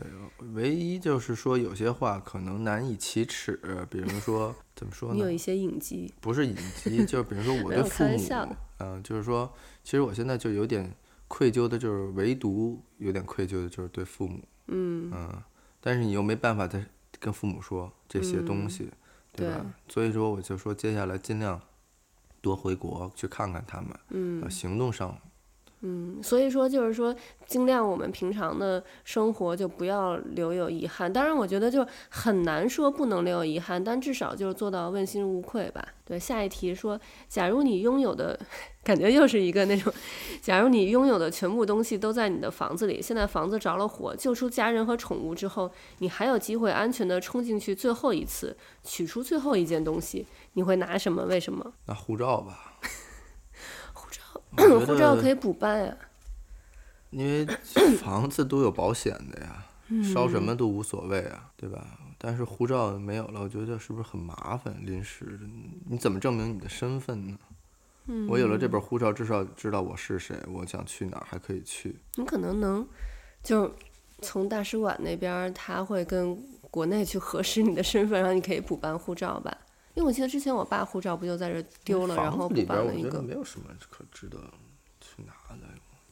[0.53, 3.59] 唯一就是说有些话可能难以启齿，
[3.89, 5.15] 比如说怎么说呢？
[5.15, 8.55] 你有一些隐疾，不是隐疾，就是比如说我的父母。
[8.80, 9.51] 嗯，就是说，
[9.84, 10.93] 其实我现在就有点
[11.30, 14.43] 愧疚的，就是唯独有点愧疚的，就是对父母。
[14.67, 15.09] 嗯。
[15.13, 15.43] 嗯，
[15.80, 16.86] 但是你又没办法再
[17.19, 18.97] 跟父母说这些东西，嗯、
[19.32, 19.55] 对吧？
[19.88, 19.93] 对。
[19.93, 21.61] 所以说，我就说接下来尽量
[22.41, 23.89] 多回国去看看他们。
[24.09, 24.51] 嗯。
[24.51, 25.17] 行动上。
[25.88, 27.15] 嗯，所以说就是说，
[27.45, 31.13] 尽量我们平常的生活就不要留有遗憾。
[31.13, 35.88] 当然，我觉得就很难说不能留有遗憾，但至少就是做到问心无愧吧。
[36.03, 38.39] 对，下一题说，假如你拥有的，
[38.83, 39.93] 感觉又是一个那种，
[40.41, 51.25] 假如你拥有的全部东西都在你的房子里，现在房子着了火，救出家人和宠物之后，你还有机会安全地冲进去最后一次，取出最后一件东西，你会拿什么？
[51.25, 51.73] 为什么？
[51.86, 52.71] 拿护照吧。
[54.55, 55.97] 护照可以补办呀，
[57.09, 57.45] 因为
[57.97, 59.65] 房子都有保险的呀，
[60.13, 61.85] 烧什么都无所谓啊，对吧？
[62.17, 64.75] 但是护照没有了，我觉得是不是很麻烦？
[64.81, 65.39] 临时
[65.87, 67.37] 你怎么证明你的身份呢？
[68.29, 71.95] 我有了这本护照，至少知道我是谁，我想去哪儿还可以去。
[72.15, 72.87] 你可能能
[73.43, 73.73] 就
[74.21, 76.35] 从大使馆那边，他会跟
[76.71, 79.55] 国内去核实你的身份，然后你可以补办护照吧。
[79.95, 83.07] 因为我记得之前我爸护照不就在这丢了，然后补办了一个。
[83.07, 84.37] 我觉得没有什么可值得
[85.01, 85.67] 去拿的，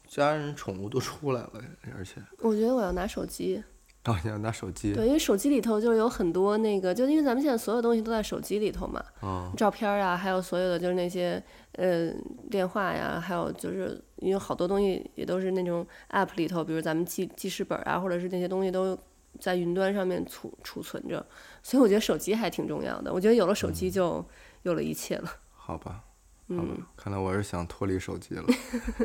[0.08, 1.52] 家人宠物都出来了，
[1.98, 2.22] 而且。
[2.40, 3.64] 我觉得我要拿手机。
[4.06, 4.94] 哦，你要拿手机？
[4.94, 11.42] 对，因为手机里头就是有很多那个，就因为咱们现在所有东西都在手机里头嘛，哦，照片啊，还有所有的就是那些
[11.74, 12.12] 呃
[12.52, 18.98] 电话呀，还有就是因为好多东西也都是那种 app 里头，比如咱们记记事本啊，或者是那些东西都
[19.40, 21.26] 在云端上面储储存着，
[21.62, 23.14] 所以我觉得手机还挺重要的。
[23.14, 24.26] 我觉得有了手机就
[24.64, 25.24] 有了一切了。
[25.26, 26.04] 嗯、好吧。
[26.50, 28.44] 嗯，看来我是想脱离手机了。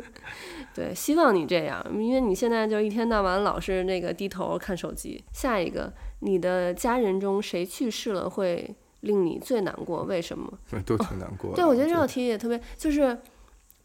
[0.75, 5.23] 对，希望你这样，因为你现在就一天到晚老是那个低头看手机。
[5.31, 10.03] 下一个，你的家人中谁去世了会令你最难过？
[10.03, 10.51] 为什么？
[10.85, 11.55] 都挺难过。
[11.55, 13.17] 对，我觉得这道题也特别，就是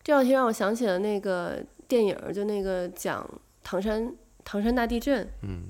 [0.03, 3.27] 这道题让我想起了那个电影，就那个讲
[3.63, 5.27] 唐山唐山大地震。
[5.43, 5.69] 嗯，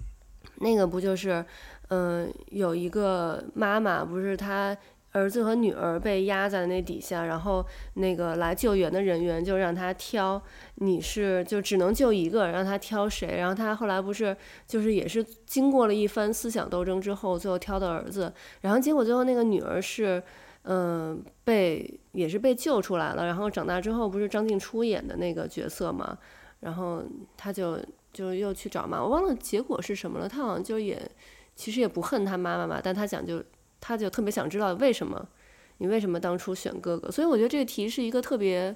[0.57, 1.45] 那个不就是，
[1.89, 4.77] 嗯、有一个妈妈，不是她。
[5.17, 10.43] 儿子和女儿被压在那底下，然后那个来救援的人员就让他挑，
[10.75, 13.37] 你是就只能救一个，让他挑谁？
[13.37, 14.37] 然后他后来不是
[14.67, 18.35] 就是也是经过了一番思想斗争之后，最后挑的儿子。
[18.63, 20.21] 然后结果最后那个女儿是，
[20.65, 23.25] 嗯、被也是被救出来了。
[23.25, 26.19] 然后长大之后不是张静初演的那个角色嘛？
[26.59, 27.05] 然后
[27.37, 27.79] 他就
[28.15, 30.27] 就又去找妈，我忘了结果是什么了。
[30.27, 31.07] 他好像就也
[31.55, 33.45] 其实也不恨他妈妈嘛，但他想就。
[33.87, 35.29] 他就特别想知道为什么，
[35.77, 37.11] 你为什么当初选哥哥？
[37.11, 38.75] 所以我觉得这个题是一个特别，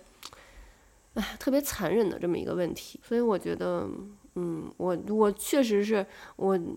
[1.14, 3.00] 哎，特别残忍的这么一个问题。
[3.02, 3.88] 所以我觉得，
[4.34, 6.04] 嗯，我我确实是
[6.36, 6.76] 我，因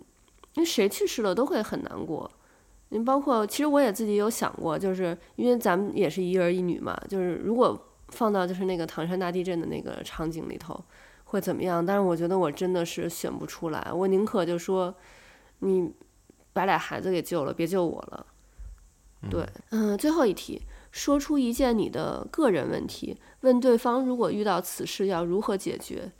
[0.55, 2.32] 为谁去世了都会很难过。
[2.88, 7.78] 你包括其实我也自己有想过，就是因为咱们也是一儿一女嘛，就是如果
[8.12, 10.82] 放到就是那个唐山大地震的那个场景里头
[11.32, 11.86] 会怎么样？
[11.86, 14.95] 但是我觉得我真的是选不出来，我宁可就说
[15.59, 15.91] 你。
[16.53, 18.25] 把俩孩子给救了，别救我了。
[19.29, 20.61] 对，嗯，最后一题，
[20.91, 26.11] 说出一件你的个人问题，问对方如果遇到此事要如何解决。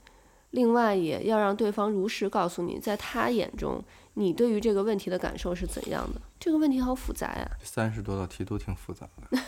[0.52, 3.84] 另外，也要让对方如实告诉你，在他眼中，
[4.14, 6.20] 你对于这个问题的感受是怎样的。
[6.40, 7.46] 这个问题好复杂呀。
[7.62, 9.38] 三十多道题都挺复杂的，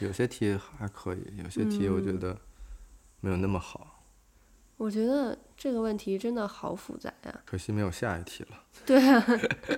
[0.00, 2.38] 有些题还可以，有些题我觉得
[3.22, 3.80] 没有那么好。
[3.80, 3.95] 嗯，
[4.76, 7.40] 我觉得这个问题真的好复杂呀。
[7.44, 8.62] 可惜没有下一题了。
[8.84, 9.24] 对啊。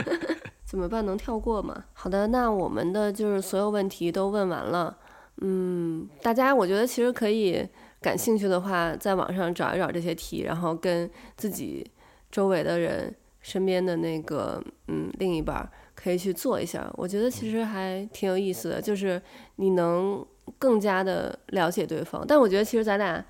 [0.64, 1.06] 怎么办？
[1.06, 1.84] 能跳过吗？
[1.94, 4.98] 好的，那我们的就是所有问题都问完了。
[5.40, 7.66] 嗯，大家我觉得其实可以
[8.02, 11.90] 感兴趣的话，在网上找一找这些题，然后跟自己
[12.30, 16.86] 周围的人、身边的那个嗯另一半可以去做一下。
[16.98, 19.22] 我觉得其实还挺有意思的，就是
[19.56, 20.22] 你能
[20.58, 22.22] 更加的了解对方。
[22.28, 23.24] 但我觉得其实咱俩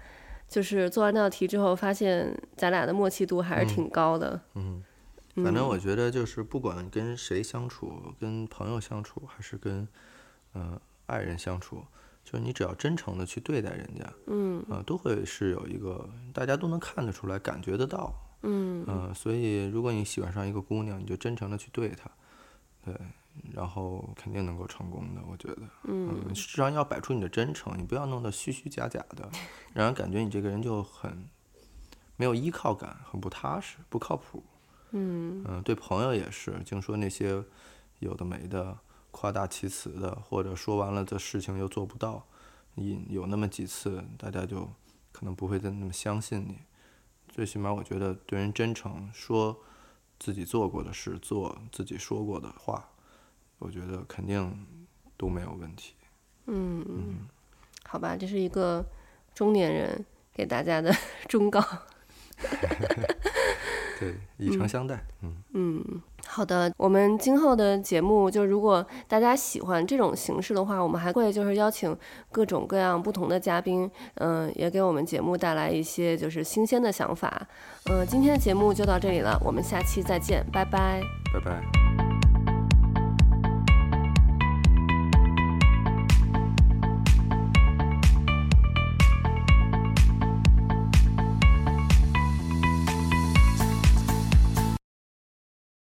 [0.49, 4.41] 就是做完那道题之后，发现咱俩的默契度还是挺高的。
[4.55, 4.83] 嗯。
[4.83, 9.87] 嗯反正我觉得就是不管跟谁相处，跟朋友相处，还是跟
[10.53, 11.85] 呃爱人相处，
[12.25, 22.11] 就是你只要真诚的去对待人家，嗯，呃，都会是有一个大家都能看得出来，感觉得到，嗯，呃，所以如果你喜欢上一个姑娘，你就真诚的去对她，
[22.85, 22.93] 对，
[23.53, 29.31] 然后肯定能够成功的，我觉得，嗯，至少要摆出你的真诚，你不要弄得虚虚假假的，
[29.75, 31.29] 让人感觉你这个人就很
[32.17, 34.43] 没有依靠感，很不踏实，不靠谱。
[34.91, 37.45] 嗯嗯，对朋友也是，净说那些
[37.99, 38.79] 有的没的、
[39.11, 42.27] 夸大其词的，或者说完了这事情又做不到，
[42.75, 44.71] 你有那么几次，大家就
[45.13, 46.59] 可能不会再那么相信你。
[47.29, 49.59] 最起码我觉得对人真诚，说
[50.19, 52.89] 自己做过的事，做自己说过的话，
[53.59, 54.67] 我觉得肯定
[55.17, 55.95] 都没有问题。
[56.47, 57.29] 嗯嗯，
[57.85, 58.85] 好吧，这是一个
[59.35, 60.95] 中年人给大家的
[61.29, 61.63] 忠告。
[63.99, 65.05] 对，以诚相待。
[65.23, 66.73] 嗯嗯，好的。
[66.77, 71.97] 我们今后的节目，就如果大家喜欢这种形式的话，我们还会就是邀请
[72.31, 77.45] 各种各样不同的嘉宾，嗯、呃，也给我们节目带来一些就是新鲜的想法。
[77.91, 81.03] 嗯、呃，今天的节目就到这里了，我们下期再见，拜拜，
[81.35, 82.08] 拜拜。